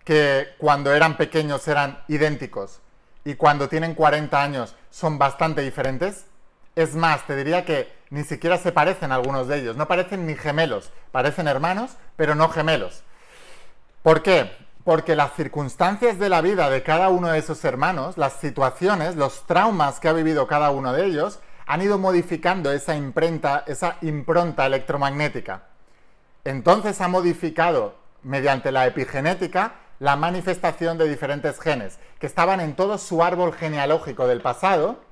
que 0.04 0.48
cuando 0.60 0.94
eran 0.94 1.18
pequeños 1.18 1.68
eran 1.68 2.04
idénticos 2.08 2.80
y 3.26 3.36
cuando 3.36 3.70
tienen 3.70 3.96
40 3.96 4.42
años 4.42 4.76
son 4.90 5.18
bastante 5.18 5.62
diferentes? 5.62 6.27
Es 6.78 6.94
más, 6.94 7.26
te 7.26 7.36
diría 7.36 7.66
que 7.66 7.92
ni 8.12 8.24
siquiera 8.24 8.60
se 8.60 8.72
parecen 8.72 9.12
algunos 9.12 9.48
de 9.48 9.58
ellos, 9.58 9.76
no 9.76 9.88
parecen 9.88 10.28
ni 10.28 10.36
gemelos, 10.36 10.92
parecen 11.12 11.48
hermanos, 11.48 11.98
pero 12.16 12.36
no 12.36 12.50
gemelos. 12.50 13.02
¿Por 14.04 14.22
qué? 14.22 14.56
Porque 14.84 15.16
las 15.16 15.34
circunstancias 15.34 16.20
de 16.20 16.30
la 16.30 16.42
vida 16.42 16.70
de 16.70 16.84
cada 16.84 17.10
uno 17.10 17.30
de 17.30 17.40
esos 17.40 17.66
hermanos, 17.66 18.16
las 18.20 18.34
situaciones, 18.34 19.16
los 19.16 19.48
traumas 19.48 20.00
que 20.00 20.08
ha 20.08 20.14
vivido 20.14 20.46
cada 20.46 20.70
uno 20.70 20.94
de 20.94 21.06
ellos, 21.06 21.40
han 21.66 21.82
ido 21.82 21.98
modificando 21.98 22.72
esa 22.72 22.96
imprenta, 22.96 23.64
esa 23.66 23.98
impronta 24.04 24.68
electromagnética. 24.68 25.64
Entonces 26.44 27.02
ha 27.02 27.08
modificado, 27.08 27.96
mediante 28.22 28.72
la 28.72 28.86
epigenética, 28.86 29.74
la 29.98 30.16
manifestación 30.16 31.00
de 31.00 31.10
diferentes 31.10 31.60
genes, 31.60 31.98
que 32.20 32.28
estaban 32.28 32.60
en 32.60 32.76
todo 32.76 33.00
su 33.00 33.24
árbol 33.24 33.54
genealógico 33.54 34.28
del 34.28 34.42
pasado, 34.42 35.07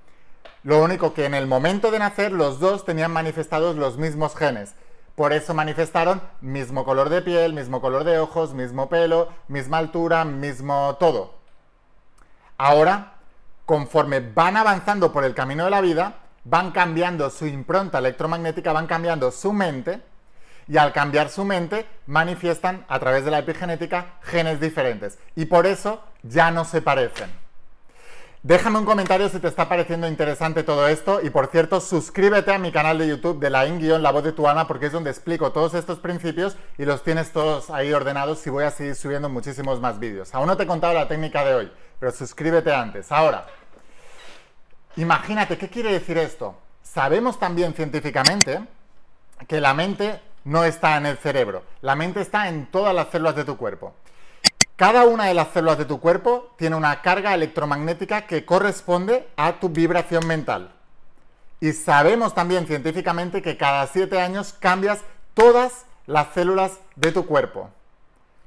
lo 0.65 0.81
único 0.83 1.13
que 1.13 1.25
en 1.25 1.35
el 1.35 1.45
momento 1.45 1.91
de 1.91 1.99
nacer 1.99 2.31
los 2.31 2.59
dos 2.59 2.85
tenían 2.85 3.11
manifestados 3.11 3.75
los 3.75 3.99
mismos 3.99 4.35
genes. 4.35 4.73
Por 5.13 5.31
eso 5.31 5.53
manifestaron 5.53 6.23
mismo 6.41 6.83
color 6.83 7.09
de 7.09 7.21
piel, 7.21 7.53
mismo 7.53 7.79
color 7.81 8.03
de 8.03 8.17
ojos, 8.17 8.55
mismo 8.55 8.89
pelo, 8.89 9.29
misma 9.47 9.77
altura, 9.77 10.25
mismo 10.25 10.97
todo. 10.99 11.35
Ahora, 12.57 13.13
conforme 13.67 14.21
van 14.21 14.57
avanzando 14.57 15.13
por 15.13 15.23
el 15.23 15.35
camino 15.35 15.65
de 15.65 15.69
la 15.69 15.81
vida, 15.81 16.15
van 16.45 16.71
cambiando 16.71 17.29
su 17.29 17.45
impronta 17.45 17.99
electromagnética, 17.99 18.73
van 18.73 18.87
cambiando 18.87 19.31
su 19.31 19.53
mente 19.53 20.01
y 20.67 20.77
al 20.77 20.91
cambiar 20.93 21.29
su 21.29 21.45
mente 21.45 21.85
manifiestan 22.07 22.85
a 22.87 22.97
través 22.97 23.23
de 23.23 23.29
la 23.29 23.37
epigenética 23.37 24.15
genes 24.23 24.59
diferentes 24.59 25.19
y 25.35 25.45
por 25.45 25.67
eso 25.67 26.01
ya 26.23 26.49
no 26.49 26.65
se 26.65 26.81
parecen. 26.81 27.44
Déjame 28.47 28.77
un 28.77 28.85
comentario 28.85 29.27
si 29.27 29.39
te 29.39 29.47
está 29.47 29.67
pareciendo 29.67 30.07
interesante 30.07 30.61
todo 30.61 30.87
esto 30.87 31.19
y 31.23 31.31
por 31.31 31.47
cierto 31.47 31.81
suscríbete 31.81 32.53
a 32.53 32.59
mi 32.59 32.71
canal 32.71 32.99
de 32.99 33.07
YouTube 33.07 33.39
de 33.39 33.49
la 33.49 33.65
in 33.65 34.03
la 34.03 34.11
voz 34.11 34.23
de 34.23 34.33
tu 34.33 34.47
alma 34.47 34.67
porque 34.67 34.85
es 34.85 34.91
donde 34.91 35.09
explico 35.09 35.51
todos 35.51 35.73
estos 35.73 35.97
principios 35.97 36.55
y 36.77 36.85
los 36.85 37.01
tienes 37.01 37.31
todos 37.31 37.71
ahí 37.71 37.91
ordenados 37.91 38.45
y 38.45 38.51
voy 38.51 38.65
a 38.65 38.69
seguir 38.69 38.93
subiendo 38.93 39.29
muchísimos 39.29 39.81
más 39.81 39.97
vídeos. 39.97 40.35
Aún 40.35 40.45
no 40.45 40.55
te 40.55 40.61
he 40.61 40.67
contado 40.67 40.93
la 40.93 41.07
técnica 41.07 41.43
de 41.43 41.55
hoy, 41.55 41.71
pero 41.99 42.11
suscríbete 42.11 42.71
antes. 42.71 43.11
Ahora, 43.11 43.47
imagínate, 44.95 45.57
¿qué 45.57 45.67
quiere 45.67 45.91
decir 45.91 46.19
esto? 46.19 46.55
Sabemos 46.83 47.39
también 47.39 47.73
científicamente 47.73 48.63
que 49.47 49.59
la 49.59 49.73
mente 49.73 50.21
no 50.43 50.63
está 50.63 50.97
en 50.97 51.07
el 51.07 51.17
cerebro, 51.17 51.63
la 51.81 51.95
mente 51.95 52.21
está 52.21 52.47
en 52.47 52.67
todas 52.67 52.93
las 52.93 53.07
células 53.07 53.35
de 53.37 53.43
tu 53.43 53.57
cuerpo. 53.57 53.95
Cada 54.75 55.05
una 55.05 55.25
de 55.25 55.33
las 55.33 55.49
células 55.49 55.77
de 55.77 55.85
tu 55.85 56.01
cuerpo 56.01 56.53
tiene 56.57 56.75
una 56.75 57.01
carga 57.01 57.33
electromagnética 57.33 58.27
que 58.27 58.45
corresponde 58.45 59.27
a 59.37 59.53
tu 59.59 59.69
vibración 59.69 60.27
mental. 60.27 60.71
Y 61.61 61.71
sabemos 61.71 62.33
también 62.33 62.67
científicamente 62.67 63.41
que 63.41 63.55
cada 63.55 63.87
siete 63.87 64.19
años 64.19 64.53
cambias 64.59 64.99
todas 65.33 65.85
las 66.07 66.33
células 66.33 66.79
de 66.97 67.13
tu 67.13 67.25
cuerpo. 67.25 67.69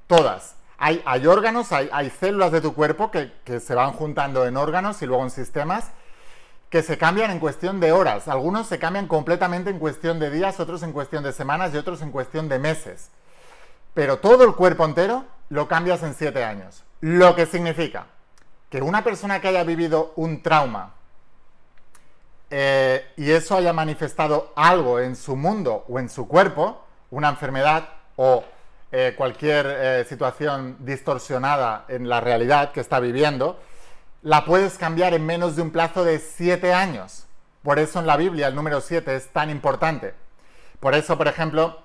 Todas. 0.07 0.55
Hay, 0.77 1.03
órganos, 1.27 1.73
hay, 1.73 2.11
células 2.11 2.53
de 2.53 2.61
tu 2.61 2.75
cuerpo 2.75 3.11
que, 3.11 3.33
que 3.45 3.59
se 3.59 3.75
van 3.75 3.93
juntando 3.93 4.47
en 4.47 4.57
órganos 4.57 5.03
y 5.03 5.07
luego 5.07 5.25
en 5.25 5.31
sistemas 5.31 5.91
que 6.71 6.83
se 6.83 6.99
cambian 6.99 7.31
en 7.31 7.41
cuestión 7.41 7.81
de 7.81 7.93
horas. 7.93 8.29
Algunos 8.29 8.67
se 8.67 8.79
cambian 8.79 9.09
completamente 9.09 9.71
en 9.71 9.79
cuestión 9.79 10.21
de 10.21 10.31
días, 10.31 10.61
otros 10.61 10.83
en 10.83 10.93
cuestión 10.93 11.25
de 11.25 11.33
semanas 11.33 11.73
y 11.73 11.79
otros 11.79 12.03
en 12.03 12.13
cuestión 12.13 12.49
de 12.49 12.59
meses. 12.59 13.11
Pero 13.95 14.19
todo 14.19 14.45
el 14.45 14.55
cuerpo 14.55 14.85
entero 14.85 15.25
lo 15.49 15.69
cambias 15.69 16.03
en 16.03 16.15
siete 16.15 16.45
años. 16.45 16.85
Lo 17.01 17.35
que 17.35 17.47
significa 17.47 18.07
que 18.71 18.83
una 18.83 19.03
persona 19.03 19.41
que 19.41 19.49
haya 19.49 19.65
vivido 19.65 20.13
un 20.17 20.43
trauma 20.43 20.95
eh, 22.51 23.13
y 23.17 23.31
eso 23.31 23.57
haya 23.57 23.73
manifestado 23.73 24.53
algo 24.57 25.01
en 25.01 25.17
su 25.17 25.37
mundo 25.37 25.85
o 25.89 25.99
en 25.99 26.09
su 26.09 26.27
cuerpo, 26.27 26.85
una 27.11 27.29
enfermedad 27.29 27.89
o 28.17 28.45
eh, 28.91 29.15
cualquier 29.17 29.67
eh, 29.67 30.07
situación 30.09 30.77
distorsionada 30.81 31.85
en 31.89 32.09
la 32.09 32.21
realidad 32.21 32.73
que 32.73 32.81
está 32.81 33.01
viviendo, 33.01 33.59
la 34.23 34.45
puedes 34.45 34.79
cambiar 34.79 35.15
en 35.15 35.25
menos 35.25 35.57
de 35.57 35.63
un 35.63 35.71
plazo 35.71 36.05
de 36.05 36.19
siete 36.19 36.73
años. 36.73 37.27
Por 37.63 37.79
eso 37.79 38.01
en 38.01 38.07
la 38.07 38.17
Biblia 38.17 38.49
el 38.49 38.55
número 38.55 38.81
siete 38.81 39.15
es 39.15 39.29
tan 39.29 39.51
importante. 39.51 40.15
Por 40.81 40.95
eso, 40.95 41.19
por 41.19 41.29
ejemplo, 41.29 41.83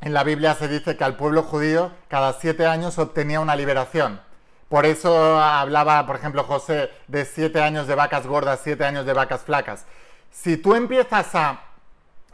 en 0.00 0.14
la 0.14 0.24
Biblia 0.24 0.54
se 0.54 0.68
dice 0.68 0.96
que 0.96 1.04
al 1.04 1.16
pueblo 1.16 1.42
judío 1.42 1.92
cada 2.08 2.32
siete 2.34 2.66
años 2.66 2.98
obtenía 2.98 3.40
una 3.40 3.56
liberación. 3.56 4.20
Por 4.68 4.86
eso 4.86 5.40
hablaba, 5.40 6.06
por 6.06 6.16
ejemplo, 6.16 6.44
José 6.44 6.90
de 7.08 7.24
siete 7.24 7.60
años 7.62 7.86
de 7.86 7.94
vacas 7.94 8.26
gordas, 8.26 8.60
siete 8.62 8.84
años 8.84 9.06
de 9.06 9.14
vacas 9.14 9.42
flacas. 9.42 9.86
Si 10.30 10.56
tú 10.56 10.74
empiezas 10.74 11.34
a 11.34 11.60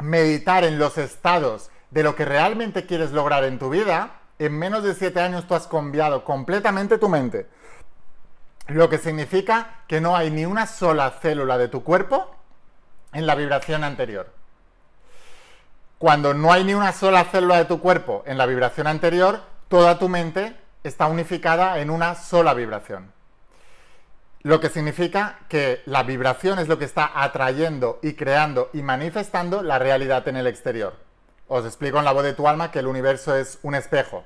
meditar 0.01 0.65
en 0.65 0.79
los 0.79 0.99
estados 0.99 1.71
de 1.91 2.03
lo 2.03 2.17
que 2.17 2.25
realmente 2.25 2.87
quieres 2.87 3.13
lograr 3.13 3.45
en 3.45 3.59
tu 3.59 3.71
vida, 3.71 4.21
en 4.39 4.59
menos 4.59 4.83
de 4.83 4.95
siete 4.95 5.21
años 5.21 5.47
tú 5.47 5.55
has 5.55 5.69
cambiado 5.69 6.25
completamente 6.25 6.99
tu 6.99 7.09
mente. 7.09 7.47
Lo 8.67 8.89
que 8.89 8.99
significa 8.99 9.83
que 9.87 10.01
no 10.01 10.17
hay 10.17 10.31
ni 10.31 10.45
una 10.45 10.67
sola 10.67 11.11
célula 11.23 11.57
de 11.57 11.69
tu 11.69 11.85
cuerpo 11.85 12.35
en 13.13 13.27
la 13.27 13.37
vibración 13.37 13.85
anterior. 13.85 14.44
Cuando 15.99 16.35
no 16.35 16.53
hay 16.53 16.65
ni 16.65 16.75
una 16.75 16.93
sola 16.93 17.25
célula 17.25 17.59
de 17.59 17.65
tu 17.67 17.81
cuerpo 17.81 18.25
en 18.27 18.37
la 18.37 18.47
vibración 18.47 18.87
anterior, 18.87 19.41
toda 19.69 19.99
tu 19.99 20.09
mente 20.09 20.57
está 20.83 21.07
unificada 21.07 21.79
en 21.79 21.89
una 21.89 22.15
sola 22.15 22.53
vibración. 22.53 23.13
Lo 24.43 24.61
que 24.61 24.69
significa 24.69 25.39
que 25.49 25.81
la 25.87 26.03
vibración 26.03 26.59
es 26.59 26.69
lo 26.69 26.79
que 26.79 26.85
está 26.85 27.11
atrayendo 27.15 28.01
y 28.03 28.13
creando 28.13 28.69
y 28.75 28.83
manifestando 28.83 29.63
la 29.63 29.79
realidad 29.79 30.29
en 30.29 30.37
el 30.37 30.47
exterior. 30.47 30.97
Os 31.49 31.65
explico 31.65 31.99
en 31.99 32.05
la 32.05 32.13
voz 32.13 32.25
de 32.25 32.35
tu 32.35 32.47
alma 32.47 32.71
que 32.71 32.81
el 32.81 32.87
universo 32.87 33.35
es 33.37 33.59
un 33.63 33.75
espejo. 33.75 34.25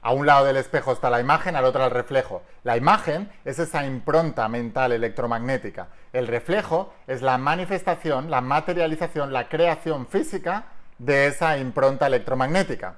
A 0.00 0.12
un 0.12 0.26
lado 0.26 0.46
del 0.46 0.56
espejo 0.56 0.90
está 0.92 1.10
la 1.10 1.20
imagen, 1.20 1.54
al 1.54 1.64
otro 1.64 1.84
el 1.84 1.92
reflejo. 1.92 2.42
La 2.64 2.76
imagen 2.76 3.30
es 3.44 3.60
esa 3.60 3.86
impronta 3.86 4.48
mental 4.48 4.90
electromagnética. 4.90 5.88
El 6.12 6.26
reflejo 6.26 6.92
es 7.06 7.22
la 7.22 7.38
manifestación, 7.38 8.28
la 8.28 8.40
materialización, 8.40 9.32
la 9.32 9.48
creación 9.48 10.08
física 10.08 10.64
de 10.98 11.26
esa 11.26 11.58
impronta 11.58 12.06
electromagnética. 12.06 12.96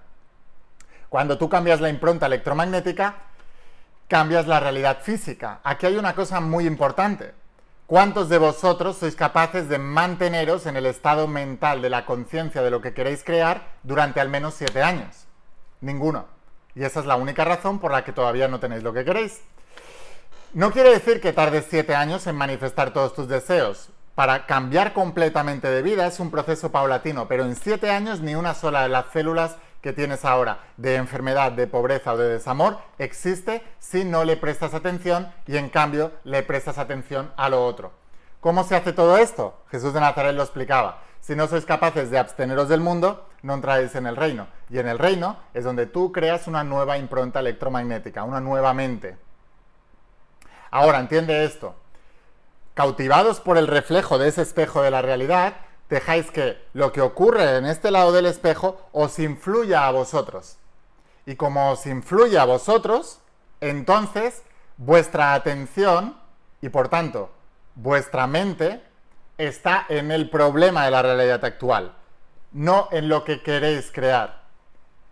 Cuando 1.08 1.38
tú 1.38 1.48
cambias 1.48 1.80
la 1.80 1.88
impronta 1.88 2.26
electromagnética, 2.26 3.14
cambias 4.08 4.46
la 4.46 4.60
realidad 4.60 4.98
física. 5.00 5.60
Aquí 5.64 5.86
hay 5.86 5.96
una 5.96 6.14
cosa 6.14 6.40
muy 6.40 6.66
importante. 6.66 7.32
¿Cuántos 7.86 8.28
de 8.28 8.38
vosotros 8.38 8.96
sois 8.96 9.14
capaces 9.14 9.68
de 9.68 9.78
manteneros 9.78 10.66
en 10.66 10.76
el 10.76 10.86
estado 10.86 11.28
mental 11.28 11.82
de 11.82 11.90
la 11.90 12.06
conciencia 12.06 12.62
de 12.62 12.70
lo 12.70 12.80
que 12.80 12.94
queréis 12.94 13.22
crear 13.22 13.68
durante 13.82 14.20
al 14.20 14.28
menos 14.28 14.54
siete 14.54 14.82
años? 14.82 15.26
Ninguno. 15.80 16.26
Y 16.74 16.82
esa 16.82 17.00
es 17.00 17.06
la 17.06 17.16
única 17.16 17.44
razón 17.44 17.78
por 17.78 17.92
la 17.92 18.02
que 18.02 18.12
todavía 18.12 18.48
no 18.48 18.58
tenéis 18.58 18.82
lo 18.82 18.92
que 18.92 19.04
queréis. 19.04 19.40
No 20.52 20.72
quiere 20.72 20.90
decir 20.90 21.20
que 21.20 21.32
tardes 21.32 21.66
siete 21.68 21.94
años 21.94 22.26
en 22.26 22.36
manifestar 22.36 22.92
todos 22.92 23.14
tus 23.14 23.28
deseos 23.28 23.90
para 24.14 24.46
cambiar 24.46 24.92
completamente 24.92 25.68
de 25.68 25.82
vida 25.82 26.06
es 26.06 26.20
un 26.20 26.30
proceso 26.30 26.70
paulatino, 26.70 27.26
pero 27.26 27.44
en 27.44 27.56
siete 27.56 27.90
años 27.90 28.20
ni 28.20 28.34
una 28.34 28.54
sola 28.54 28.82
de 28.82 28.88
las 28.88 29.06
células 29.12 29.56
que 29.80 29.92
tienes 29.92 30.24
ahora 30.24 30.60
de 30.76 30.94
enfermedad, 30.94 31.52
de 31.52 31.66
pobreza 31.66 32.12
o 32.12 32.16
de 32.16 32.28
desamor 32.28 32.78
existe 32.98 33.62
si 33.80 34.04
no 34.04 34.24
le 34.24 34.36
prestas 34.36 34.72
atención 34.72 35.32
y 35.46 35.56
en 35.56 35.68
cambio 35.68 36.12
le 36.22 36.42
prestas 36.42 36.78
atención 36.78 37.32
a 37.36 37.48
lo 37.48 37.66
otro. 37.66 37.92
¿Cómo 38.40 38.62
se 38.64 38.76
hace 38.76 38.92
todo 38.92 39.18
esto? 39.18 39.58
Jesús 39.70 39.92
de 39.92 40.00
Nazaret 40.00 40.34
lo 40.34 40.42
explicaba. 40.42 41.02
Si 41.20 41.34
no 41.34 41.48
sois 41.48 41.64
capaces 41.64 42.10
de 42.10 42.18
absteneros 42.18 42.68
del 42.68 42.80
mundo, 42.80 43.28
no 43.42 43.54
entráis 43.54 43.94
en 43.94 44.06
el 44.06 44.16
reino. 44.16 44.46
Y 44.70 44.78
en 44.78 44.86
el 44.86 44.98
reino 44.98 45.38
es 45.54 45.64
donde 45.64 45.86
tú 45.86 46.12
creas 46.12 46.46
una 46.46 46.62
nueva 46.62 46.98
impronta 46.98 47.40
electromagnética, 47.40 48.22
una 48.22 48.40
nueva 48.40 48.74
mente. 48.74 49.16
Ahora, 50.70 51.00
entiende 51.00 51.44
esto 51.44 51.74
cautivados 52.74 53.40
por 53.40 53.56
el 53.56 53.66
reflejo 53.66 54.18
de 54.18 54.28
ese 54.28 54.42
espejo 54.42 54.82
de 54.82 54.90
la 54.90 55.02
realidad, 55.02 55.56
dejáis 55.88 56.30
que 56.30 56.58
lo 56.72 56.92
que 56.92 57.00
ocurre 57.00 57.56
en 57.56 57.66
este 57.66 57.90
lado 57.90 58.12
del 58.12 58.26
espejo 58.26 58.80
os 58.92 59.18
influya 59.18 59.86
a 59.86 59.92
vosotros. 59.92 60.58
y 61.26 61.36
como 61.36 61.70
os 61.70 61.86
influye 61.86 62.38
a 62.38 62.44
vosotros, 62.44 63.18
entonces 63.62 64.42
vuestra 64.76 65.32
atención 65.32 66.18
y 66.60 66.68
por 66.68 66.88
tanto 66.88 67.30
vuestra 67.74 68.26
mente 68.26 68.82
está 69.38 69.86
en 69.88 70.10
el 70.10 70.30
problema 70.30 70.84
de 70.84 70.90
la 70.90 71.02
realidad 71.02 71.44
actual, 71.44 71.92
no 72.52 72.88
en 72.92 73.08
lo 73.08 73.24
que 73.24 73.42
queréis 73.42 73.90
crear. 73.90 74.42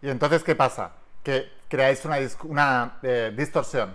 Y 0.00 0.10
entonces, 0.10 0.44
¿qué 0.44 0.54
pasa? 0.54 0.92
Que 1.22 1.50
creáis 1.68 2.04
una, 2.44 2.98
eh, 3.02 3.32
distorsión. 3.36 3.94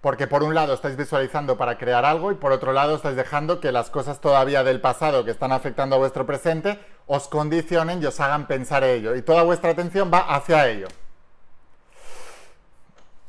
Porque 0.00 0.28
por 0.28 0.44
un 0.44 0.54
lado 0.54 0.74
estáis 0.74 0.96
visualizando 0.96 1.56
para 1.56 1.76
crear 1.76 2.04
algo 2.04 2.30
y 2.30 2.36
por 2.36 2.52
otro 2.52 2.72
lado 2.72 2.94
estáis 2.94 3.16
dejando 3.16 3.60
que 3.60 3.72
las 3.72 3.90
cosas 3.90 4.20
todavía 4.20 4.62
del 4.62 4.80
pasado 4.80 5.24
que 5.24 5.32
están 5.32 5.50
afectando 5.50 5.96
a 5.96 5.98
vuestro 5.98 6.24
presente 6.24 6.78
os 7.06 7.26
condicionen 7.26 8.00
y 8.02 8.06
os 8.06 8.20
hagan 8.20 8.46
pensar 8.46 8.84
ello. 8.84 9.16
Y 9.16 9.22
toda 9.22 9.42
vuestra 9.42 9.70
atención 9.70 10.10
va 10.12 10.20
hacia 10.20 10.68
ello. 10.68 10.86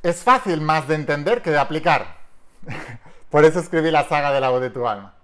Es 0.03 0.23
fácil 0.23 0.61
más 0.61 0.87
de 0.87 0.95
entender 0.95 1.41
que 1.41 1.51
de 1.51 1.57
aplicar. 1.57 2.17
por 3.29 3.45
eso 3.45 3.59
escribí 3.59 3.89
la 3.89 4.07
saga 4.07 4.31
de 4.31 4.39
la 4.39 4.49
voz 4.49 4.61
de 4.61 4.69
tu 4.69 4.87
alma. 4.87 5.15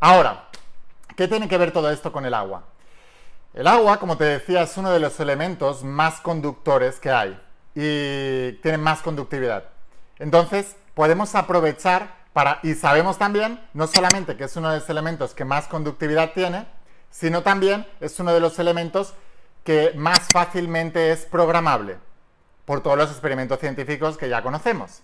Ahora, 0.00 0.48
¿qué 1.16 1.28
tiene 1.28 1.48
que 1.48 1.58
ver 1.58 1.72
todo 1.72 1.90
esto 1.90 2.12
con 2.12 2.24
el 2.24 2.34
agua? 2.34 2.64
El 3.52 3.66
agua, 3.68 3.98
como 3.98 4.16
te 4.16 4.24
decía, 4.24 4.62
es 4.62 4.76
uno 4.76 4.90
de 4.90 4.98
los 4.98 5.20
elementos 5.20 5.84
más 5.84 6.20
conductores 6.20 6.98
que 6.98 7.10
hay 7.10 7.40
y 7.74 8.52
tiene 8.62 8.78
más 8.78 9.00
conductividad. 9.00 9.64
Entonces, 10.18 10.76
podemos 10.94 11.34
aprovechar 11.34 12.24
para, 12.32 12.58
y 12.62 12.74
sabemos 12.74 13.18
también, 13.18 13.60
no 13.74 13.86
solamente 13.86 14.36
que 14.36 14.44
es 14.44 14.56
uno 14.56 14.70
de 14.70 14.80
los 14.80 14.90
elementos 14.90 15.34
que 15.34 15.44
más 15.44 15.66
conductividad 15.68 16.32
tiene, 16.32 16.66
sino 17.10 17.42
también 17.42 17.86
es 18.00 18.18
uno 18.18 18.32
de 18.32 18.40
los 18.40 18.58
elementos 18.58 19.14
que 19.62 19.92
más 19.96 20.20
fácilmente 20.32 21.12
es 21.12 21.26
programable 21.26 21.98
por 22.64 22.82
todos 22.82 22.98
los 22.98 23.10
experimentos 23.10 23.60
científicos 23.60 24.16
que 24.16 24.28
ya 24.28 24.42
conocemos. 24.42 25.02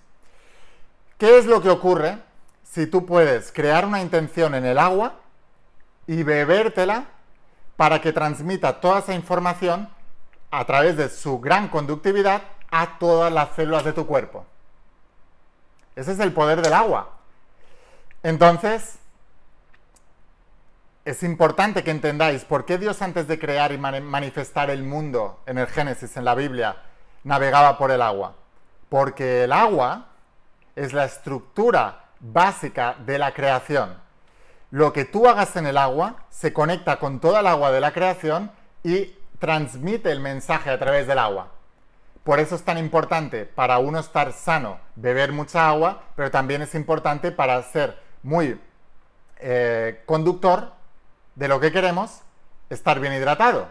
¿Qué 1.19 1.39
es 1.39 1.47
lo 1.47 1.63
que 1.63 1.71
ocurre 1.71 2.19
si 2.65 2.87
tú 2.87 3.07
puedes 3.07 3.53
crear 3.53 3.85
una 3.85 4.01
intención 4.01 4.55
en 4.55 4.65
el 4.65 4.79
agua 4.79 5.15
y 6.07 6.23
bebértela 6.23 7.07
para 7.77 8.01
que 8.01 8.13
transmita 8.13 8.81
toda 8.81 9.01
esa 9.01 9.15
información 9.15 9.89
a 10.51 10.65
través 10.65 10.97
de 10.97 11.09
su 11.09 11.39
gran 11.39 11.69
conductividad 11.69 12.43
a 12.71 12.99
todas 12.99 13.33
las 13.33 13.55
células 13.55 13.85
de 13.85 13.93
tu 13.93 14.07
cuerpo? 14.07 14.47
Ese 16.01 16.13
es 16.13 16.21
el 16.21 16.33
poder 16.33 16.63
del 16.63 16.73
agua. 16.73 17.11
Entonces, 18.23 18.99
es 21.05 21.23
importante 21.23 21.85
que 21.85 21.91
entendáis 21.91 22.47
por 22.47 22.65
qué 22.65 22.79
Dios 22.79 23.03
antes 23.03 23.29
de 23.29 23.39
crear 23.39 23.71
y 23.71 23.77
manifestar 23.77 24.71
el 24.71 24.83
mundo 24.83 25.41
en 25.45 25.59
el 25.59 25.67
Génesis, 25.67 26.17
en 26.17 26.25
la 26.25 26.35
Biblia, 26.35 26.77
navegaba 27.23 27.77
por 27.77 27.91
el 27.91 28.01
agua. 28.01 28.35
Porque 28.89 29.45
el 29.45 29.53
agua 29.53 30.07
es 30.75 30.95
la 30.95 31.05
estructura 31.05 32.07
básica 32.19 32.97
de 33.05 33.19
la 33.19 33.35
creación. 33.35 33.95
Lo 34.71 34.95
que 34.95 35.05
tú 35.05 35.29
hagas 35.29 35.55
en 35.57 35.67
el 35.67 35.77
agua 35.77 36.25
se 36.31 36.55
conecta 36.55 36.99
con 36.99 37.21
toda 37.21 37.41
el 37.41 37.47
agua 37.47 37.73
de 37.73 37.81
la 37.83 37.93
creación 37.93 38.51
y 38.83 39.19
transmite 39.39 40.11
el 40.11 40.21
mensaje 40.21 40.71
a 40.71 40.79
través 40.79 41.07
del 41.07 41.19
agua. 41.19 41.60
Por 42.25 42.39
eso 42.39 42.55
es 42.55 42.63
tan 42.63 42.77
importante 42.79 43.47
para 43.47 43.79
uno 43.79 43.99
estar 43.99 44.33
sano 44.33 44.79
beber 44.95 45.33
mucha 45.33 45.69
agua, 45.69 46.03
pero 46.17 46.31
también 46.31 46.63
es 46.63 46.75
importante 46.75 47.33
para 47.33 47.63
ser 47.63 47.99
muy 48.23 48.61
eh, 49.39 50.03
conductor 50.05 50.73
de 51.35 51.49
lo 51.49 51.59
que 51.61 51.73
queremos, 51.73 52.21
estar 52.69 53.01
bien 53.01 53.15
hidratado. 53.15 53.69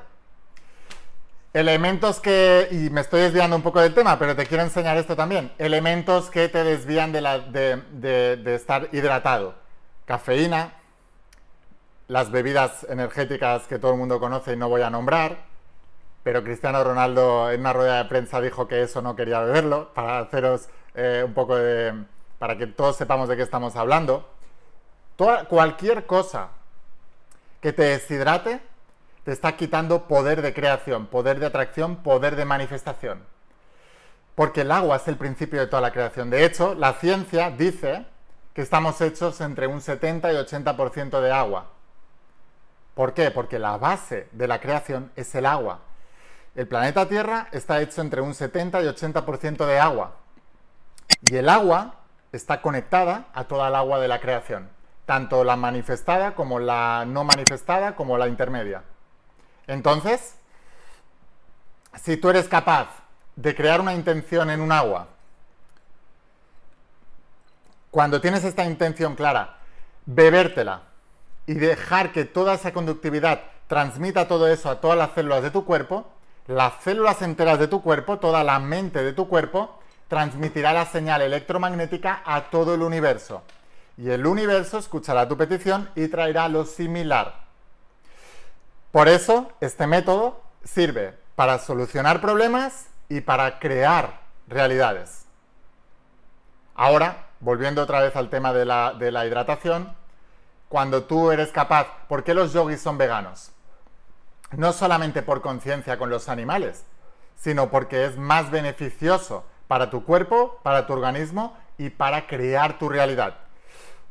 Elementos 1.53 2.19
que, 2.19 2.67
y 2.71 2.89
me 2.89 3.01
estoy 3.01 3.21
desviando 3.21 3.55
un 3.55 3.61
poco 3.61 3.81
del 3.81 3.93
tema, 3.93 4.17
pero 4.17 4.35
te 4.35 4.45
quiero 4.45 4.63
enseñar 4.63 4.97
esto 4.97 5.15
también, 5.15 5.51
elementos 5.57 6.29
que 6.29 6.49
te 6.49 6.63
desvían 6.63 7.11
de, 7.11 7.81
de 7.91 8.55
estar 8.55 8.89
hidratado. 8.91 9.55
Cafeína, 10.05 10.73
las 12.07 12.31
bebidas 12.31 12.85
energéticas 12.89 13.67
que 13.67 13.77
todo 13.77 13.91
el 13.91 13.97
mundo 13.99 14.19
conoce 14.19 14.53
y 14.53 14.57
no 14.57 14.69
voy 14.69 14.81
a 14.81 14.89
nombrar, 14.89 15.48
pero 16.23 16.43
Cristiano 16.43 16.83
Ronaldo 16.83 17.51
en 17.51 17.61
una 17.61 17.73
rueda 17.73 17.97
de 18.03 18.09
prensa 18.09 18.41
dijo 18.41 18.67
que 18.67 18.81
eso 18.81 19.01
no 19.01 19.15
quería 19.15 19.39
beberlo, 19.39 19.93
para 19.93 20.19
haceros 20.19 20.69
eh, 20.95 21.23
un 21.25 21.33
poco 21.33 21.55
de... 21.55 21.93
para 22.37 22.57
que 22.57 22.67
todos 22.67 22.95
sepamos 22.95 23.29
de 23.29 23.37
qué 23.37 23.43
estamos 23.43 23.75
hablando. 23.75 24.29
cualquier 25.47 26.05
cosa 26.05 26.49
que 27.61 27.73
te 27.73 27.83
deshidrate 27.83 28.61
te 29.23 29.31
está 29.31 29.55
quitando 29.55 30.07
poder 30.07 30.41
de 30.41 30.53
creación, 30.53 31.07
poder 31.07 31.39
de 31.39 31.45
atracción, 31.45 31.97
poder 31.97 32.35
de 32.35 32.45
manifestación. 32.45 33.23
Porque 34.35 34.61
el 34.61 34.71
agua 34.71 34.95
es 34.95 35.07
el 35.07 35.17
principio 35.17 35.59
de 35.59 35.67
toda 35.67 35.81
la 35.81 35.91
creación. 35.91 36.29
De 36.29 36.45
hecho, 36.45 36.73
la 36.73 36.93
ciencia 36.93 37.51
dice 37.51 38.05
que 38.53 38.61
estamos 38.61 38.99
hechos 39.01 39.41
entre 39.41 39.67
un 39.67 39.81
70 39.81 40.31
y 40.31 40.35
80% 40.35 41.21
de 41.21 41.31
agua. 41.31 41.65
¿Por 42.93 43.13
qué? 43.13 43.31
Porque 43.31 43.59
la 43.59 43.77
base 43.77 44.27
de 44.31 44.47
la 44.47 44.59
creación 44.59 45.11
es 45.15 45.33
el 45.35 45.45
agua. 45.45 45.79
El 46.55 46.67
planeta 46.67 47.07
Tierra 47.07 47.47
está 47.51 47.81
hecho 47.81 48.01
entre 48.01 48.21
un 48.21 48.33
70 48.33 48.81
y 48.81 48.85
80% 48.85 49.65
de 49.65 49.79
agua. 49.79 50.15
Y 51.21 51.35
el 51.35 51.49
agua 51.49 51.95
está 52.31 52.61
conectada 52.61 53.27
a 53.33 53.45
toda 53.45 53.67
el 53.67 53.75
agua 53.75 53.99
de 53.99 54.07
la 54.07 54.19
creación, 54.19 54.69
tanto 55.05 55.43
la 55.43 55.55
manifestada 55.55 56.35
como 56.35 56.59
la 56.59 57.05
no 57.05 57.23
manifestada 57.23 57.95
como 57.95 58.17
la 58.17 58.27
intermedia. 58.27 58.83
Entonces, 59.67 60.35
si 61.95 62.17
tú 62.17 62.29
eres 62.29 62.47
capaz 62.47 62.87
de 63.35 63.55
crear 63.55 63.81
una 63.81 63.93
intención 63.93 64.49
en 64.49 64.61
un 64.61 64.71
agua, 64.71 65.07
cuando 67.91 68.21
tienes 68.21 68.43
esta 68.43 68.65
intención 68.65 69.15
clara, 69.15 69.57
bebértela 70.05 70.83
y 71.47 71.53
dejar 71.53 72.11
que 72.11 72.25
toda 72.25 72.53
esa 72.53 72.73
conductividad 72.73 73.41
transmita 73.67 74.27
todo 74.27 74.47
eso 74.47 74.69
a 74.69 74.79
todas 74.79 74.97
las 74.97 75.11
células 75.11 75.41
de 75.41 75.51
tu 75.51 75.65
cuerpo, 75.65 76.07
las 76.49 76.81
células 76.81 77.21
enteras 77.21 77.59
de 77.59 77.67
tu 77.67 77.83
cuerpo, 77.83 78.17
toda 78.17 78.43
la 78.43 78.57
mente 78.57 79.03
de 79.03 79.13
tu 79.13 79.27
cuerpo, 79.27 79.79
transmitirá 80.07 80.73
la 80.73 80.87
señal 80.87 81.21
electromagnética 81.21 82.23
a 82.25 82.49
todo 82.49 82.73
el 82.73 82.81
universo. 82.81 83.43
Y 83.97 84.09
el 84.09 84.25
universo 84.25 84.79
escuchará 84.79 85.27
tu 85.27 85.37
petición 85.37 85.91
y 85.95 86.07
traerá 86.07 86.49
lo 86.49 86.65
similar. 86.65 87.35
Por 88.91 89.07
eso, 89.07 89.51
este 89.61 89.85
método 89.85 90.41
sirve 90.63 91.13
para 91.35 91.59
solucionar 91.59 92.19
problemas 92.19 92.87
y 93.09 93.21
para 93.21 93.59
crear 93.59 94.19
realidades. 94.47 95.25
Ahora, 96.73 97.27
volviendo 97.41 97.83
otra 97.83 97.99
vez 98.01 98.15
al 98.15 98.31
tema 98.31 98.53
de 98.53 98.65
la, 98.65 99.25
hidratación, 99.27 99.95
cuando 100.67 101.03
tú 101.03 101.29
eres 101.29 101.51
capaz, 101.51 101.85
¿por 102.07 102.23
qué 102.23 102.33
los 102.33 102.53
yogis 102.53 102.81
son 102.81 102.97
veganos? 102.97 103.51
No 104.51 104.73
solamente 104.73 105.21
por 105.21 105.41
conciencia 105.41 105.97
con 105.97 106.09
los 106.09 106.29
animales, 106.29 106.85
sino 107.35 107.69
porque 107.69 108.05
es 108.05 108.17
más 108.17 108.51
beneficioso 108.51 109.45
para 109.67 109.89
tu 109.89 110.03
cuerpo, 110.03 110.59
para 110.63 110.87
tu 110.87 110.93
organismo 110.93 111.55
y 111.77 111.89
para 111.89 112.27
crear 112.27 112.77
tu 112.77 112.89
realidad. 112.89 113.35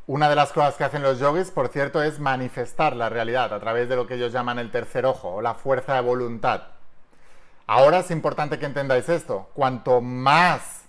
Una 0.07 0.31
de 0.31 0.37
las 0.37 0.53
cosas 0.53 0.77
que 0.77 0.85
hacen 0.85 1.03
los 1.03 1.19
yogis, 1.19 1.51
por 1.51 1.69
cierto, 1.69 2.03
es 2.03 2.19
manifestar 2.19 2.97
la 2.97 3.11
realidad 3.11 3.53
a 3.53 3.61
través 3.61 3.89
de 3.89 3.97
lo 3.97 4.07
que 4.07 4.15
ellos 4.15 4.33
llaman 4.33 4.59
el 4.59 4.71
tercer 4.71 5.05
ojo 5.05 5.35
o 5.35 5.43
la 5.43 5.55
fuerza 5.55 5.95
de 5.95 6.01
voluntad. 6.01 6.63
Ahora 7.67 7.99
es 7.99 8.11
importante 8.11 8.59
que 8.59 8.65
entendáis 8.65 9.11
esto. 9.11 9.51
Cuanto 9.53 10.01
más 10.01 10.85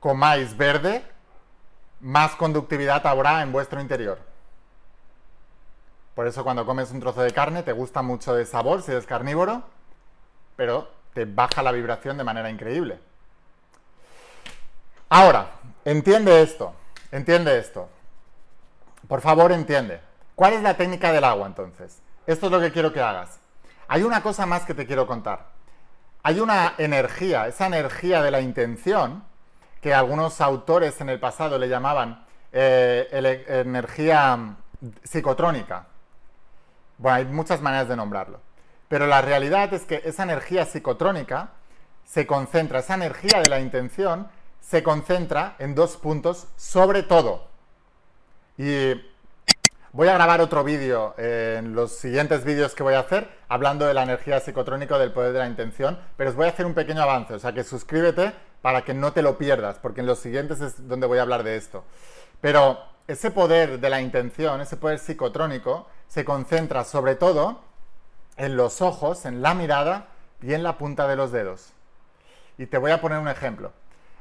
comáis 0.00 0.54
verde, 0.54 1.02
más 2.00 2.34
conductividad 2.34 3.06
habrá 3.06 3.40
en 3.42 3.52
vuestro 3.52 3.80
interior. 3.80 4.18
Por 6.14 6.26
eso 6.26 6.44
cuando 6.44 6.66
comes 6.66 6.90
un 6.90 7.00
trozo 7.00 7.22
de 7.22 7.32
carne 7.32 7.62
te 7.62 7.72
gusta 7.72 8.02
mucho 8.02 8.34
de 8.34 8.44
sabor 8.44 8.82
si 8.82 8.92
eres 8.92 9.06
carnívoro, 9.06 9.62
pero 10.56 10.88
te 11.14 11.24
baja 11.24 11.62
la 11.62 11.72
vibración 11.72 12.18
de 12.18 12.24
manera 12.24 12.50
increíble. 12.50 13.00
Ahora, 15.08 15.50
entiende 15.84 16.42
esto, 16.42 16.74
entiende 17.10 17.58
esto. 17.58 17.88
Por 19.08 19.20
favor, 19.20 19.52
entiende. 19.52 20.00
¿Cuál 20.34 20.54
es 20.54 20.62
la 20.62 20.76
técnica 20.76 21.12
del 21.12 21.24
agua 21.24 21.46
entonces? 21.46 22.00
Esto 22.26 22.46
es 22.46 22.52
lo 22.52 22.60
que 22.60 22.72
quiero 22.72 22.92
que 22.92 23.00
hagas. 23.00 23.38
Hay 23.88 24.02
una 24.02 24.22
cosa 24.22 24.46
más 24.46 24.64
que 24.64 24.74
te 24.74 24.86
quiero 24.86 25.06
contar. 25.06 25.46
Hay 26.22 26.40
una 26.40 26.74
energía, 26.78 27.46
esa 27.48 27.66
energía 27.66 28.22
de 28.22 28.30
la 28.30 28.40
intención, 28.40 29.24
que 29.80 29.92
algunos 29.92 30.40
autores 30.40 31.00
en 31.00 31.08
el 31.08 31.18
pasado 31.18 31.58
le 31.58 31.68
llamaban 31.68 32.24
eh, 32.52 33.44
energía 33.48 34.56
psicotrónica. 35.02 35.86
Bueno, 36.98 37.16
hay 37.16 37.24
muchas 37.24 37.60
maneras 37.60 37.88
de 37.88 37.96
nombrarlo. 37.96 38.40
Pero 38.88 39.06
la 39.06 39.22
realidad 39.22 39.72
es 39.72 39.84
que 39.84 40.02
esa 40.04 40.22
energía 40.22 40.66
psicotrónica 40.66 41.50
se 42.04 42.26
concentra, 42.26 42.80
esa 42.80 42.94
energía 42.94 43.40
de 43.40 43.48
la 43.48 43.60
intención 43.60 44.28
se 44.60 44.82
concentra 44.82 45.56
en 45.58 45.74
dos 45.74 45.96
puntos 45.96 46.48
sobre 46.56 47.02
todo. 47.02 47.48
Y 48.58 48.94
Voy 49.94 50.08
a 50.08 50.14
grabar 50.14 50.40
otro 50.40 50.64
vídeo 50.64 51.14
eh, 51.18 51.56
en 51.58 51.74
los 51.74 51.92
siguientes 51.92 52.46
vídeos 52.46 52.74
que 52.74 52.82
voy 52.82 52.94
a 52.94 53.00
hacer 53.00 53.28
hablando 53.50 53.84
de 53.84 53.92
la 53.92 54.04
energía 54.04 54.40
psicotrónica 54.40 54.96
del 54.96 55.12
poder 55.12 55.34
de 55.34 55.40
la 55.40 55.46
intención, 55.46 55.98
pero 56.16 56.30
os 56.30 56.36
voy 56.36 56.46
a 56.46 56.48
hacer 56.48 56.64
un 56.64 56.72
pequeño 56.72 57.02
avance, 57.02 57.34
o 57.34 57.38
sea 57.38 57.52
que 57.52 57.62
suscríbete 57.62 58.32
para 58.62 58.86
que 58.86 58.94
no 58.94 59.12
te 59.12 59.20
lo 59.20 59.36
pierdas, 59.36 59.78
porque 59.78 60.00
en 60.00 60.06
los 60.06 60.18
siguientes 60.18 60.62
es 60.62 60.88
donde 60.88 61.06
voy 61.06 61.18
a 61.18 61.22
hablar 61.22 61.42
de 61.42 61.56
esto. 61.56 61.84
Pero 62.40 62.78
ese 63.06 63.30
poder 63.30 63.80
de 63.80 63.90
la 63.90 64.00
intención, 64.00 64.62
ese 64.62 64.78
poder 64.78 64.98
psicotrónico, 64.98 65.86
se 66.12 66.26
concentra 66.26 66.84
sobre 66.84 67.14
todo 67.14 67.62
en 68.36 68.54
los 68.54 68.82
ojos, 68.82 69.24
en 69.24 69.40
la 69.40 69.54
mirada 69.54 70.08
y 70.42 70.52
en 70.52 70.62
la 70.62 70.76
punta 70.76 71.08
de 71.08 71.16
los 71.16 71.32
dedos. 71.32 71.72
Y 72.58 72.66
te 72.66 72.76
voy 72.76 72.90
a 72.90 73.00
poner 73.00 73.18
un 73.18 73.28
ejemplo. 73.28 73.72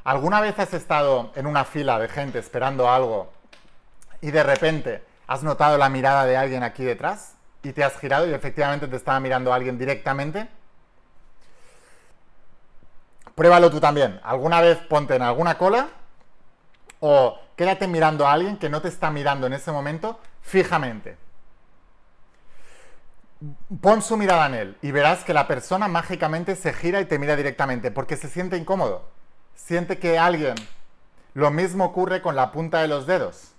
¿Alguna 0.06 0.39
vez 0.39 0.58
has 0.58 0.73
estado 0.73 1.34
en 1.36 1.45
una 1.45 1.65
fila 1.65 1.99
de 1.99 2.08
gente 2.08 2.39
esperando 2.39 2.89
algo 2.89 3.34
y 4.21 4.32
de 4.32 4.41
repente 4.41 5.04
has 5.27 5.43
notado 5.43 5.77
la 5.77 5.89
mirada 5.89 6.25
de 6.25 6.38
alguien 6.38 6.63
aquí 6.63 6.86
detrás 6.86 7.34
y 7.62 7.73
te 7.73 7.84
has 7.84 7.97
girado 7.97 8.25
y 8.25 8.34
efectivamente 8.34 8.88
te 8.88 8.95
estaba 8.95 9.19
mirando 9.19 9.54
alguien 9.54 9.77
directamente? 9.77 10.47
Pruébalo 13.36 13.69
tú 13.69 13.82
también. 13.82 14.21
¿Alguna 14.23 14.62
vez 14.62 14.77
ponte 14.77 15.17
en 15.17 15.23
alguna 15.23 15.58
cola 15.58 15.89
o 17.01 17.38
quédate 17.58 17.89
mirando 17.89 18.25
a 18.25 18.32
alguien 18.32 18.56
que 18.56 18.69
no 18.69 18.82
te 18.82 18.88
está 18.88 19.12
mirando 19.12 19.45
en 19.45 19.51
ese 19.51 19.73
momento 19.73 20.21
fijamente? 20.41 21.17
Pon 23.82 24.01
su 24.01 24.17
mirada 24.17 24.45
en 24.47 24.54
él 24.54 24.77
y 24.82 24.91
verás 24.91 25.23
que 25.23 25.34
la 25.34 25.47
persona 25.47 25.88
mágicamente 25.88 26.56
se 26.56 26.73
gira 26.73 27.01
y 27.01 27.06
te 27.06 27.17
mira 27.17 27.36
directamente 27.36 27.89
porque 27.89 28.17
se 28.17 28.30
siente 28.30 28.58
incómodo. 28.58 29.10
Siente 29.56 29.97
que 29.97 30.19
alguien... 30.19 30.56
Lo 31.34 31.49
mismo 31.49 31.86
ocurre 31.86 32.21
con 32.21 32.36
la 32.36 32.51
punta 32.51 32.82
de 32.82 32.89
los 32.89 33.08
dedos. 33.08 33.51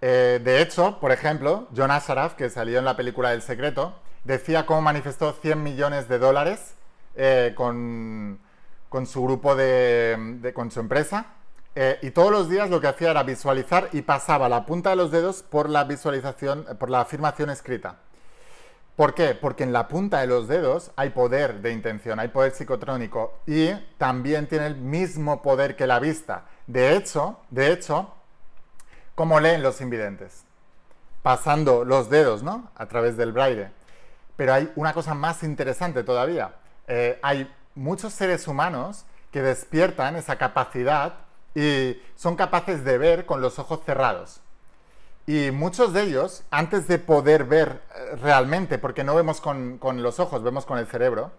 Eh, 0.00 0.40
de 0.44 0.60
hecho, 0.60 1.00
por 1.00 1.12
ejemplo, 1.12 1.66
John 1.74 1.90
Asharaf, 1.90 2.34
que 2.34 2.50
salió 2.50 2.78
en 2.78 2.84
la 2.84 2.96
película 2.96 3.30
del 3.30 3.42
secreto, 3.42 3.98
decía 4.24 4.66
cómo 4.66 4.82
manifestó 4.82 5.32
100 5.32 5.62
millones 5.62 6.08
de 6.08 6.18
dólares 6.18 6.74
eh, 7.16 7.54
con, 7.56 8.38
su 9.06 9.22
grupo 9.22 9.56
de, 9.56 10.52
con 10.54 10.70
su 10.70 10.80
empresa. 10.80 11.26
Eh, 11.80 11.96
y 12.02 12.10
todos 12.10 12.32
los 12.32 12.50
días 12.50 12.68
lo 12.70 12.80
que 12.80 12.88
hacía 12.88 13.12
era 13.12 13.22
visualizar 13.22 13.88
y 13.92 14.02
pasaba 14.02 14.48
la 14.48 14.66
punta 14.66 14.90
de 14.90 14.96
los 14.96 15.12
dedos 15.12 15.44
por 15.44 15.70
la 15.70 15.84
visualización, 15.84 16.66
por 16.76 16.90
la 16.90 17.02
afirmación 17.02 17.50
escrita. 17.50 17.98
¿Por 18.96 19.14
qué? 19.14 19.36
Porque 19.36 19.62
en 19.62 19.72
la 19.72 19.86
punta 19.86 20.18
de 20.18 20.26
los 20.26 20.48
dedos 20.48 20.90
hay 20.96 21.10
poder 21.10 21.60
de 21.60 21.70
intención, 21.70 22.18
hay 22.18 22.30
poder 22.30 22.50
psicotrónico 22.50 23.38
y 23.46 23.70
también 23.96 24.48
tiene 24.48 24.66
el 24.66 24.74
mismo 24.74 25.40
poder 25.40 25.76
que 25.76 25.86
la 25.86 26.00
vista. 26.00 26.46
De 26.66 26.96
hecho, 26.96 27.38
de 27.48 27.70
hecho, 27.70 28.12
¿cómo 29.14 29.38
leen 29.38 29.62
los 29.62 29.80
invidentes? 29.80 30.42
Pasando 31.22 31.84
los 31.84 32.10
dedos, 32.10 32.42
¿no? 32.42 32.72
A 32.74 32.86
través 32.86 33.16
del 33.16 33.30
braille. 33.30 33.70
Pero 34.34 34.52
hay 34.52 34.72
una 34.74 34.92
cosa 34.92 35.14
más 35.14 35.44
interesante 35.44 36.02
todavía. 36.02 36.56
Eh, 36.88 37.20
hay 37.22 37.48
muchos 37.76 38.12
seres 38.14 38.48
humanos 38.48 39.04
que 39.30 39.42
despiertan 39.42 40.16
esa 40.16 40.38
capacidad 40.38 41.27
y 41.58 42.00
son 42.14 42.36
capaces 42.36 42.84
de 42.84 42.98
ver 42.98 43.26
con 43.26 43.40
los 43.40 43.58
ojos 43.58 43.80
cerrados. 43.84 44.40
Y 45.26 45.50
muchos 45.50 45.92
de 45.92 46.02
ellos, 46.02 46.44
antes 46.50 46.86
de 46.86 47.00
poder 47.00 47.44
ver 47.44 47.82
eh, 47.96 48.16
realmente, 48.22 48.78
porque 48.78 49.02
no 49.02 49.16
vemos 49.16 49.40
con, 49.40 49.80
los 50.00 50.20
ojos, 50.20 50.44
vemos 50.44 50.64
con 50.64 50.78
el 50.78 50.86
cerebro, 50.86 51.32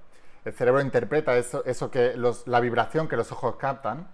el 0.44 0.54
cerebro 0.54 0.82
interpreta 0.82 1.38
eso, 1.38 1.64
eso 1.66 1.90
que 1.90 2.16
la 2.46 2.60
vibración 2.60 3.08
que 3.08 3.16
los 3.16 3.32
ojos 3.32 3.56
captan, 3.56 4.10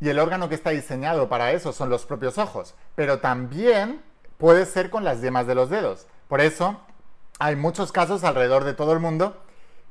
y 0.00 0.08
el 0.08 0.18
órgano 0.18 0.48
que 0.48 0.54
está 0.54 0.70
diseñado 0.70 1.28
para 1.28 1.52
eso 1.52 1.74
son 1.74 1.90
los 1.90 2.06
propios 2.06 2.38
ojos, 2.38 2.74
pero 2.94 3.18
también 3.18 4.02
puede 4.38 4.64
ser 4.64 4.88
con 4.88 5.04
las 5.04 5.20
yemas 5.20 5.46
de 5.46 5.54
los 5.54 5.68
dedos. 5.68 6.06
Por 6.26 6.40
eso 6.40 6.80
hay 7.38 7.54
muchos 7.54 7.92
casos 7.92 8.24
alrededor 8.24 8.64
de 8.64 8.72
todo 8.72 8.94
el 8.94 9.00
mundo 9.00 9.36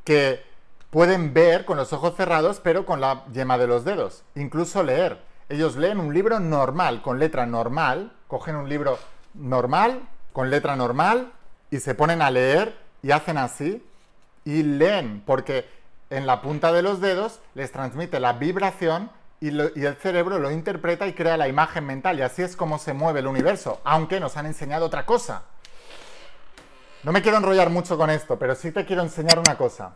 que 0.03 0.43
pueden 0.89 1.31
ver 1.33 1.65
con 1.65 1.77
los 1.77 1.93
ojos 1.93 2.15
cerrados, 2.15 2.59
pero 2.59 2.87
con 2.87 2.99
la 2.99 3.23
yema 3.31 3.59
de 3.59 3.67
los 3.67 3.85
dedos. 3.85 4.23
Incluso 4.35 4.81
leer. 4.81 5.32
Ellos 5.49 5.75
leen 5.75 5.99
un 5.99 6.13
libro 6.13 6.39
normal, 6.39 7.01
con 7.01 7.19
letra 7.19 7.45
normal, 7.45 8.13
cogen 8.27 8.55
un 8.55 8.69
libro 8.69 8.97
normal, 9.33 10.01
con 10.31 10.49
letra 10.49 10.75
normal, 10.75 11.31
y 11.69 11.79
se 11.79 11.95
ponen 11.95 12.21
a 12.21 12.31
leer 12.31 12.77
y 13.01 13.11
hacen 13.11 13.37
así, 13.37 13.85
y 14.45 14.63
leen, 14.63 15.23
porque 15.25 15.67
en 16.09 16.27
la 16.27 16.41
punta 16.41 16.71
de 16.71 16.81
los 16.81 17.01
dedos 17.01 17.39
les 17.55 17.71
transmite 17.71 18.19
la 18.19 18.33
vibración 18.33 19.09
y, 19.43 19.49
el 19.49 19.95
cerebro 19.95 20.39
lo 20.39 20.51
interpreta 20.51 21.05
y 21.05 21.13
crea 21.13 21.35
la 21.35 21.49
imagen 21.49 21.85
mental. 21.85 22.17
Y 22.17 22.21
así 22.21 22.41
es 22.41 22.55
como 22.55 22.79
se 22.79 22.93
mueve 22.93 23.19
el 23.19 23.27
universo, 23.27 23.81
aunque 23.83 24.19
nos 24.19 24.37
han 24.37 24.45
enseñado 24.45 24.85
otra 24.85 25.05
cosa. 25.05 25.43
No 27.03 27.11
me 27.11 27.21
quiero 27.21 27.37
enrollar 27.37 27.69
mucho 27.69 27.97
con 27.97 28.09
esto, 28.09 28.39
pero 28.39 28.55
sí 28.55 28.71
te 28.71 28.85
quiero 28.85 29.01
enseñar 29.01 29.39
una 29.39 29.57
cosa. 29.57 29.95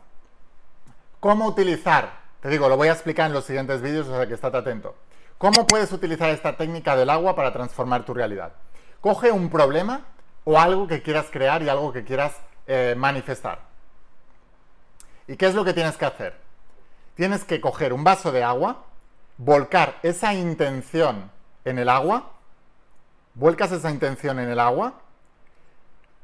¿Cómo 1.21 1.47
utilizar? 1.47 2.11
Te 2.41 2.49
digo, 2.49 2.67
lo 2.67 2.75
voy 2.75 2.89
a 2.89 2.91
explicar 2.91 3.27
en 3.27 3.33
los 3.33 3.45
siguientes 3.45 3.81
vídeos, 3.81 4.07
o 4.07 4.15
sea 4.17 4.27
que 4.27 4.33
estate 4.33 4.57
atento. 4.57 4.95
¿Cómo 5.37 5.67
puedes 5.67 5.91
utilizar 5.91 6.29
esta 6.29 6.57
técnica 6.57 6.95
del 6.95 7.09
agua 7.09 7.35
para 7.35 7.53
transformar 7.53 8.05
tu 8.05 8.13
realidad? 8.13 8.53
Coge 9.01 9.31
un 9.31 9.49
problema 9.49 10.05
o 10.43 10.59
algo 10.59 10.87
que 10.87 11.01
quieras 11.01 11.27
crear 11.31 11.61
y 11.61 11.69
algo 11.69 11.93
que 11.93 12.03
quieras 12.03 12.35
eh, 12.65 12.95
manifestar. 12.97 13.59
¿Y 15.27 15.37
qué 15.37 15.47
es 15.47 15.55
lo 15.55 15.63
que 15.63 15.73
tienes 15.73 15.97
que 15.97 16.05
hacer? 16.05 16.35
Tienes 17.15 17.43
que 17.43 17.61
coger 17.61 17.93
un 17.93 18.03
vaso 18.03 18.31
de 18.31 18.43
agua, 18.43 18.85
volcar 19.37 19.97
esa 20.03 20.33
intención 20.33 21.29
en 21.65 21.79
el 21.79 21.89
agua, 21.89 22.31
vuelcas 23.33 23.71
esa 23.71 23.91
intención 23.91 24.39
en 24.39 24.49
el 24.49 24.59
agua 24.59 24.93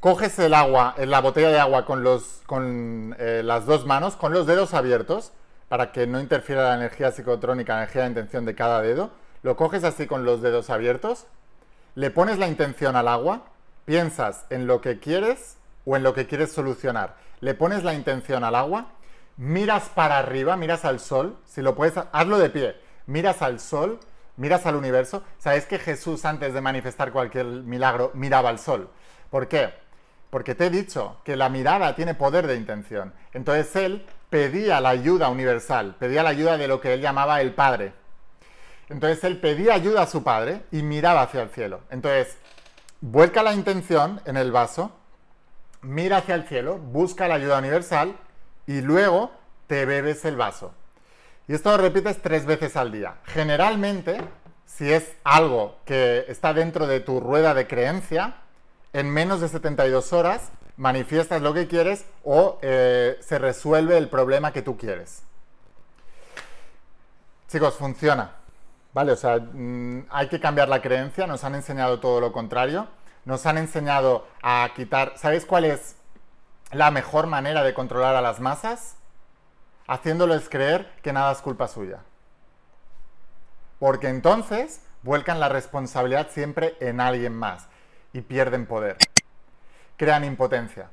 coges 0.04 0.38
el 0.40 0.54
agua, 0.54 0.96
la 0.98 1.22
botella 1.22 1.48
de 1.48 1.62
agua 1.62 1.86
con, 1.86 3.16
eh, 3.18 3.42
las 3.42 3.66
dos 3.66 3.86
manos, 3.86 4.18
con 4.18 4.34
los 4.34 4.46
dedos 4.46 4.74
abiertos, 4.74 5.32
para 5.74 5.92
que 5.92 6.06
no 6.06 6.20
interfiera 6.20 6.70
la 6.70 6.76
energía 6.76 7.12
psicotrónica, 7.12 7.74
la 7.74 7.80
energía 7.80 8.04
de 8.04 8.10
intención 8.10 8.46
de 8.46 8.54
cada 8.54 8.80
dedo. 8.80 9.10
Lo 9.42 9.56
coges 9.56 9.84
así 9.84 10.06
con 10.06 10.24
los 10.24 10.44
dedos 10.44 10.70
abiertos, 10.70 11.26
le 11.96 12.12
pones 12.12 12.38
la 12.38 12.48
intención 12.48 12.96
al 12.96 13.08
agua, 13.08 13.46
piensas 13.84 14.46
en 14.52 14.68
lo 14.68 14.82
que 14.82 15.00
quieres 15.00 15.58
o 15.84 15.98
en 15.98 16.04
lo 16.04 16.14
que 16.14 16.28
quieres 16.28 16.52
solucionar. 16.52 17.16
Le 17.40 17.56
pones 17.56 17.84
la 17.84 17.96
intención 17.96 18.44
al 18.44 18.54
agua, 18.54 18.90
miras 19.36 19.90
para 19.90 20.20
arriba, 20.20 20.58
miras 20.58 20.86
al 20.86 21.00
sol, 21.00 21.40
si 21.44 21.64
lo 21.64 21.74
puedes, 21.74 21.96
hazlo 22.12 22.38
de 22.38 22.52
pie, 22.52 22.76
miras 23.08 23.42
al 23.42 23.60
sol, 23.60 24.00
miras 24.38 24.68
al 24.68 24.76
universo. 24.76 25.24
Sabes 25.40 25.66
que 25.66 25.80
Jesús 25.80 26.24
antes 26.24 26.54
de 26.54 26.62
manifestar 26.62 27.12
cualquier 27.12 27.48
milagro 27.48 28.12
miraba 28.14 28.50
al 28.50 28.60
sol. 28.60 28.92
¿Por 29.32 29.48
qué? 29.48 29.74
Porque 30.30 30.54
te 30.54 30.68
he 30.68 30.70
dicho 30.70 31.18
que 31.24 31.36
la 31.36 31.50
mirada 31.50 31.96
tiene 31.96 32.14
poder 32.14 32.46
de 32.46 32.58
intención. 32.58 33.12
Entonces 33.34 33.76
él 33.76 34.06
pedía 34.34 34.82
la 34.82 34.90
ayuda 34.90 35.30
universal, 35.30 35.96
pedía 36.00 36.24
la 36.24 36.32
ayuda 36.32 36.58
de 36.58 36.68
lo 36.68 36.82
que 36.82 36.96
él 36.96 37.02
llamaba 37.02 37.40
el 37.40 37.54
Padre. 37.54 37.94
Entonces 38.90 39.24
él 39.26 39.40
pedía 39.40 39.76
ayuda 39.76 40.02
a 40.02 40.08
su 40.08 40.24
Padre 40.24 40.64
y 40.72 40.82
miraba 40.82 41.22
hacia 41.22 41.44
el 41.44 41.50
cielo. 41.50 41.82
Entonces, 41.92 42.36
vuelca 43.00 43.44
la 43.44 43.54
intención 43.54 44.22
en 44.26 44.36
el 44.36 44.52
vaso, 44.52 44.92
mira 45.84 46.18
hacia 46.18 46.34
el 46.34 46.48
cielo, 46.48 46.80
busca 46.80 47.28
la 47.28 47.36
ayuda 47.36 47.60
universal 47.60 48.16
y 48.66 48.82
luego 48.82 49.30
te 49.68 49.86
bebes 49.86 50.26
el 50.26 50.36
vaso. 50.36 50.74
Y 51.48 51.54
esto 51.54 51.70
lo 51.70 51.78
repites 51.78 52.20
tres 52.24 52.48
veces 52.48 52.76
al 52.76 52.92
día. 52.92 53.18
Generalmente, 53.26 54.20
si 54.66 54.92
es 54.92 55.14
algo 55.24 55.78
que 55.86 56.26
está 56.28 56.56
dentro 56.56 56.88
de 56.88 57.02
tu 57.02 57.20
rueda 57.20 57.54
de 57.54 57.68
creencia, 57.68 58.38
en 58.94 59.12
menos 59.12 59.42
de 59.42 59.50
72 59.50 60.12
horas 60.12 60.50
manifiestas 60.78 61.42
lo 61.42 61.54
que 61.54 61.68
quieres 61.68 62.06
o 62.24 62.60
eh, 62.62 63.18
se 63.22 63.38
resuelve 63.40 63.98
el 63.98 64.10
problema 64.10 64.52
que 64.52 64.62
tú 64.62 64.78
quieres. 64.78 65.24
Chicos, 67.48 67.76
funciona. 67.76 68.32
¿Vale? 68.94 69.12
O 69.12 69.16
sea, 69.16 69.38
mm, 69.38 70.06
hay 70.10 70.28
que 70.28 70.40
cambiar 70.40 70.70
la 70.70 70.82
creencia, 70.82 71.26
nos 71.26 71.44
han 71.44 71.56
enseñado 71.56 72.00
todo 72.00 72.22
lo 72.22 72.32
contrario, 72.32 72.88
nos 73.26 73.46
han 73.46 73.58
enseñado 73.58 74.28
a 74.44 74.70
quitar... 74.76 75.14
¿Sabéis 75.18 75.46
cuál 75.46 75.66
es 75.66 75.96
la 76.72 76.92
mejor 76.92 77.28
manera 77.28 77.64
de 77.64 77.74
controlar 77.74 78.16
a 78.16 78.22
las 78.22 78.40
masas? 78.40 78.96
Haciéndoles 79.88 80.48
creer 80.48 80.92
que 81.02 81.12
nada 81.12 81.32
es 81.32 81.40
culpa 81.40 81.68
suya. 81.68 82.00
Porque 83.80 84.10
entonces 84.10 84.82
vuelcan 85.02 85.40
la 85.40 85.50
responsabilidad 85.50 86.30
siempre 86.30 86.78
en 86.80 87.02
alguien 87.02 87.36
más 87.36 87.68
y 88.14 88.22
pierden 88.22 88.66
poder. 88.68 88.98
Crean 89.98 90.24
impotencia. 90.24 90.90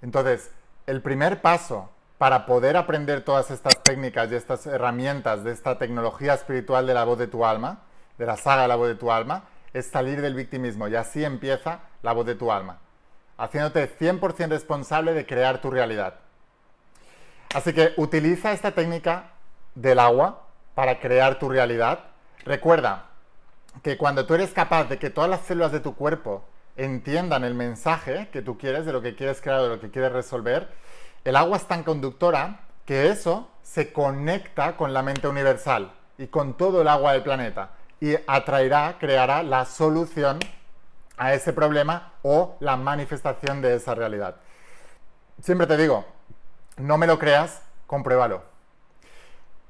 Entonces, 0.00 0.50
el 0.86 1.02
primer 1.02 1.40
paso 1.40 1.90
para 2.18 2.46
poder 2.46 2.76
aprender 2.76 3.24
todas 3.24 3.50
estas 3.50 3.82
técnicas 3.82 4.30
y 4.30 4.34
estas 4.34 4.66
herramientas 4.66 5.44
de 5.44 5.52
esta 5.52 5.78
tecnología 5.78 6.34
espiritual 6.34 6.86
de 6.86 6.94
la 6.94 7.04
voz 7.04 7.18
de 7.18 7.26
tu 7.26 7.44
alma, 7.44 7.80
de 8.18 8.26
la 8.26 8.36
saga 8.36 8.62
de 8.62 8.68
la 8.68 8.76
voz 8.76 8.88
de 8.88 8.94
tu 8.94 9.10
alma, 9.10 9.44
es 9.72 9.86
salir 9.86 10.20
del 10.20 10.34
victimismo 10.34 10.86
y 10.88 10.94
así 10.94 11.24
empieza 11.24 11.80
la 12.02 12.12
voz 12.12 12.26
de 12.26 12.34
tu 12.34 12.52
alma, 12.52 12.78
haciéndote 13.38 13.88
100% 13.98 14.48
responsable 14.50 15.14
de 15.14 15.26
crear 15.26 15.60
tu 15.60 15.70
realidad. 15.70 16.14
Así 17.54 17.72
que 17.72 17.92
utiliza 17.96 18.52
esta 18.52 18.72
técnica 18.72 19.32
del 19.74 19.98
agua 19.98 20.44
para 20.74 21.00
crear 21.00 21.38
tu 21.38 21.48
realidad. 21.48 22.00
Recuerda, 22.44 23.06
que 23.82 23.96
cuando 23.96 24.26
tú 24.26 24.34
eres 24.34 24.50
capaz 24.50 24.84
de 24.84 24.98
que 24.98 25.10
todas 25.10 25.30
las 25.30 25.40
células 25.42 25.72
de 25.72 25.80
tu 25.80 25.94
cuerpo 25.94 26.44
entiendan 26.76 27.44
el 27.44 27.54
mensaje 27.54 28.28
que 28.32 28.42
tú 28.42 28.58
quieres, 28.58 28.86
de 28.86 28.92
lo 28.92 29.02
que 29.02 29.14
quieres 29.14 29.40
crear, 29.40 29.62
de 29.62 29.68
lo 29.68 29.80
que 29.80 29.90
quieres 29.90 30.12
resolver, 30.12 30.68
el 31.24 31.36
agua 31.36 31.56
es 31.56 31.66
tan 31.66 31.82
conductora 31.84 32.60
que 32.84 33.08
eso 33.08 33.48
se 33.62 33.92
conecta 33.92 34.76
con 34.76 34.92
la 34.92 35.02
mente 35.02 35.28
universal 35.28 35.92
y 36.18 36.26
con 36.26 36.56
todo 36.56 36.82
el 36.82 36.88
agua 36.88 37.12
del 37.12 37.22
planeta 37.22 37.70
y 38.00 38.16
atraerá, 38.26 38.96
creará 38.98 39.44
la 39.44 39.64
solución 39.64 40.40
a 41.16 41.34
ese 41.34 41.52
problema 41.52 42.14
o 42.22 42.56
la 42.58 42.76
manifestación 42.76 43.62
de 43.62 43.76
esa 43.76 43.94
realidad. 43.94 44.36
Siempre 45.40 45.68
te 45.68 45.76
digo, 45.76 46.04
no 46.78 46.98
me 46.98 47.06
lo 47.06 47.18
creas, 47.18 47.62
compruébalo. 47.86 48.42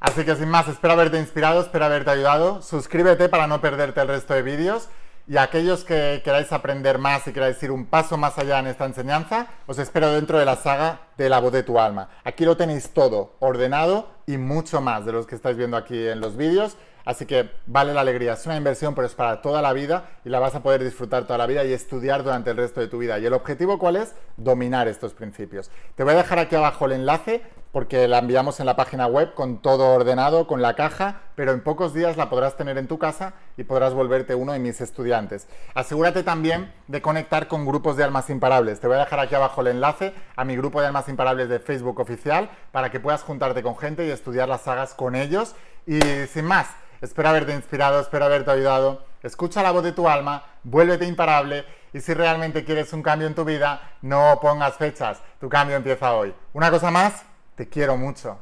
Así 0.00 0.24
que 0.24 0.34
sin 0.34 0.48
más, 0.48 0.66
espero 0.66 0.94
haberte 0.94 1.18
inspirado, 1.18 1.60
espero 1.60 1.84
haberte 1.84 2.10
ayudado. 2.10 2.62
Suscríbete 2.62 3.28
para 3.28 3.46
no 3.46 3.60
perderte 3.60 4.00
el 4.00 4.08
resto 4.08 4.34
de 4.34 4.42
vídeos. 4.42 4.88
Y 5.32 5.38
aquellos 5.38 5.82
que 5.82 6.20
queráis 6.22 6.52
aprender 6.52 6.98
más 6.98 7.26
y 7.26 7.32
queráis 7.32 7.62
ir 7.62 7.70
un 7.70 7.86
paso 7.86 8.18
más 8.18 8.36
allá 8.36 8.58
en 8.58 8.66
esta 8.66 8.84
enseñanza, 8.84 9.46
os 9.66 9.78
espero 9.78 10.12
dentro 10.12 10.38
de 10.38 10.44
la 10.44 10.56
saga 10.56 11.06
de 11.16 11.30
la 11.30 11.40
voz 11.40 11.54
de 11.54 11.62
tu 11.62 11.80
alma. 11.80 12.10
Aquí 12.22 12.44
lo 12.44 12.58
tenéis 12.58 12.90
todo 12.90 13.36
ordenado 13.38 14.10
y 14.26 14.36
mucho 14.36 14.82
más 14.82 15.06
de 15.06 15.12
los 15.12 15.26
que 15.26 15.34
estáis 15.34 15.56
viendo 15.56 15.78
aquí 15.78 16.06
en 16.06 16.20
los 16.20 16.36
vídeos. 16.36 16.76
Así 17.04 17.26
que 17.26 17.50
vale 17.66 17.94
la 17.94 18.02
alegría, 18.02 18.34
es 18.34 18.46
una 18.46 18.56
inversión, 18.56 18.94
pero 18.94 19.06
es 19.06 19.14
para 19.14 19.42
toda 19.42 19.62
la 19.62 19.72
vida 19.72 20.10
y 20.24 20.28
la 20.28 20.38
vas 20.38 20.54
a 20.54 20.62
poder 20.62 20.82
disfrutar 20.84 21.24
toda 21.24 21.38
la 21.38 21.46
vida 21.46 21.64
y 21.64 21.72
estudiar 21.72 22.22
durante 22.22 22.50
el 22.50 22.56
resto 22.56 22.80
de 22.80 22.88
tu 22.88 22.98
vida. 22.98 23.18
¿Y 23.18 23.26
el 23.26 23.32
objetivo 23.32 23.78
cuál 23.78 23.96
es? 23.96 24.14
Dominar 24.36 24.88
estos 24.88 25.14
principios. 25.14 25.70
Te 25.96 26.04
voy 26.04 26.14
a 26.14 26.16
dejar 26.16 26.38
aquí 26.38 26.54
abajo 26.54 26.86
el 26.86 26.92
enlace 26.92 27.42
porque 27.72 28.06
la 28.06 28.18
enviamos 28.18 28.60
en 28.60 28.66
la 28.66 28.76
página 28.76 29.06
web 29.06 29.32
con 29.34 29.62
todo 29.62 29.94
ordenado, 29.94 30.46
con 30.46 30.60
la 30.60 30.74
caja, 30.74 31.22
pero 31.34 31.52
en 31.52 31.64
pocos 31.64 31.94
días 31.94 32.18
la 32.18 32.28
podrás 32.28 32.54
tener 32.56 32.76
en 32.76 32.86
tu 32.86 32.98
casa 32.98 33.32
y 33.56 33.64
podrás 33.64 33.94
volverte 33.94 34.34
uno 34.34 34.52
de 34.52 34.58
mis 34.58 34.82
estudiantes. 34.82 35.48
Asegúrate 35.74 36.22
también 36.22 36.70
de 36.86 37.00
conectar 37.00 37.48
con 37.48 37.64
grupos 37.64 37.96
de 37.96 38.04
almas 38.04 38.28
imparables. 38.28 38.78
Te 38.78 38.88
voy 38.88 38.96
a 38.96 39.00
dejar 39.00 39.20
aquí 39.20 39.34
abajo 39.34 39.62
el 39.62 39.68
enlace 39.68 40.12
a 40.36 40.44
mi 40.44 40.54
grupo 40.54 40.82
de 40.82 40.88
almas 40.88 41.08
imparables 41.08 41.48
de 41.48 41.60
Facebook 41.60 41.98
oficial 41.98 42.50
para 42.72 42.90
que 42.90 43.00
puedas 43.00 43.22
juntarte 43.22 43.62
con 43.62 43.78
gente 43.78 44.06
y 44.06 44.10
estudiar 44.10 44.50
las 44.50 44.60
sagas 44.60 44.92
con 44.92 45.16
ellos. 45.16 45.54
Y 45.86 45.98
sin 46.26 46.44
más, 46.44 46.66
espero 47.02 47.28
haberte 47.28 47.52
inspirado, 47.52 48.00
espero 48.00 48.24
haberte 48.24 48.50
ayudado. 48.50 49.04
Escucha 49.22 49.62
la 49.62 49.72
voz 49.72 49.84
de 49.84 49.92
tu 49.92 50.08
alma, 50.08 50.46
vuélvete 50.62 51.04
imparable 51.04 51.66
y 51.92 52.00
si 52.00 52.14
realmente 52.14 52.64
quieres 52.64 52.92
un 52.92 53.02
cambio 53.02 53.26
en 53.28 53.34
tu 53.34 53.44
vida, 53.44 53.96
no 54.00 54.38
pongas 54.40 54.76
fechas. 54.76 55.20
Tu 55.40 55.48
cambio 55.48 55.76
empieza 55.76 56.14
hoy. 56.14 56.34
Una 56.54 56.70
cosa 56.70 56.90
más, 56.90 57.24
te 57.54 57.68
quiero 57.68 57.96
mucho, 57.96 58.38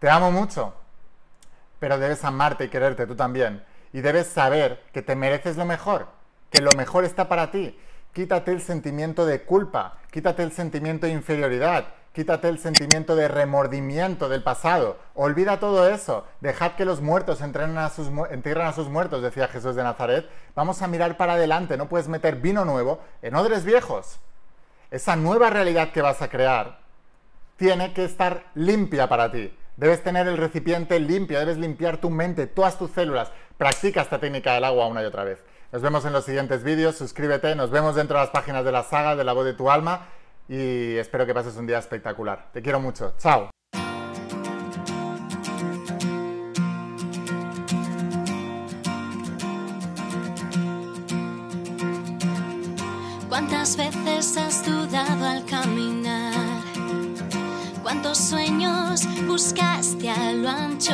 te 0.00 0.10
amo 0.10 0.32
mucho, 0.32 0.74
pero 1.78 1.98
debes 1.98 2.24
amarte 2.24 2.64
y 2.64 2.68
quererte 2.68 3.06
tú 3.06 3.14
también. 3.14 3.64
Y 3.92 4.00
debes 4.00 4.26
saber 4.26 4.82
que 4.92 5.02
te 5.02 5.14
mereces 5.14 5.56
lo 5.56 5.66
mejor, 5.66 6.08
que 6.50 6.62
lo 6.62 6.70
mejor 6.76 7.04
está 7.04 7.28
para 7.28 7.50
ti. 7.50 7.78
Quítate 8.12 8.52
el 8.52 8.60
sentimiento 8.60 9.24
de 9.24 9.42
culpa, 9.42 9.98
quítate 10.10 10.42
el 10.42 10.52
sentimiento 10.52 11.06
de 11.06 11.12
inferioridad, 11.12 11.86
quítate 12.12 12.48
el 12.48 12.58
sentimiento 12.58 13.16
de 13.16 13.28
remordimiento 13.28 14.28
del 14.28 14.42
pasado. 14.42 14.98
Olvida 15.14 15.58
todo 15.58 15.88
eso. 15.88 16.24
Dejad 16.40 16.72
que 16.72 16.84
los 16.84 17.00
muertos 17.00 17.40
entren 17.40 17.76
a 17.78 17.88
sus, 17.88 18.08
entierren 18.30 18.66
a 18.66 18.72
sus 18.72 18.88
muertos, 18.88 19.22
decía 19.22 19.48
Jesús 19.48 19.74
de 19.74 19.82
Nazaret. 19.82 20.28
Vamos 20.54 20.82
a 20.82 20.88
mirar 20.88 21.16
para 21.16 21.34
adelante. 21.34 21.76
No 21.76 21.88
puedes 21.88 22.08
meter 22.08 22.36
vino 22.36 22.64
nuevo 22.64 23.00
en 23.22 23.34
odres 23.34 23.64
viejos. 23.64 24.20
Esa 24.90 25.16
nueva 25.16 25.48
realidad 25.48 25.92
que 25.92 26.02
vas 26.02 26.20
a 26.20 26.28
crear 26.28 26.80
tiene 27.56 27.94
que 27.94 28.04
estar 28.04 28.44
limpia 28.54 29.08
para 29.08 29.32
ti. 29.32 29.56
Debes 29.76 30.02
tener 30.02 30.28
el 30.28 30.36
recipiente 30.36 31.00
limpio, 31.00 31.38
debes 31.38 31.56
limpiar 31.56 31.96
tu 31.96 32.10
mente, 32.10 32.46
todas 32.46 32.76
tus 32.76 32.90
células. 32.90 33.32
Practica 33.56 34.02
esta 34.02 34.18
técnica 34.18 34.52
del 34.52 34.64
agua 34.64 34.86
una 34.86 35.02
y 35.02 35.06
otra 35.06 35.24
vez. 35.24 35.42
Nos 35.72 35.80
vemos 35.80 36.04
en 36.04 36.12
los 36.12 36.26
siguientes 36.26 36.62
vídeos, 36.62 36.96
suscríbete, 36.96 37.54
nos 37.54 37.70
vemos 37.70 37.94
dentro 37.94 38.18
de 38.18 38.24
las 38.24 38.30
páginas 38.30 38.66
de 38.66 38.72
la 38.72 38.82
saga 38.82 39.16
de 39.16 39.24
la 39.24 39.32
voz 39.32 39.46
de 39.46 39.54
tu 39.54 39.70
alma 39.70 40.08
y 40.52 40.98
espero 40.98 41.24
que 41.24 41.32
pases 41.32 41.56
un 41.56 41.66
día 41.66 41.78
espectacular. 41.78 42.50
Te 42.52 42.60
quiero 42.60 42.78
mucho. 42.78 43.14
Chao. 43.16 43.48
¿Cuántas 53.30 53.78
veces 53.78 54.36
has 54.36 54.66
dudado 54.66 55.26
al 55.26 55.46
caminar? 55.46 56.34
¿Cuántos 57.82 58.18
sueños 58.18 59.08
buscaste 59.26 60.10
a 60.10 60.32
lo 60.34 60.50
ancho 60.50 60.92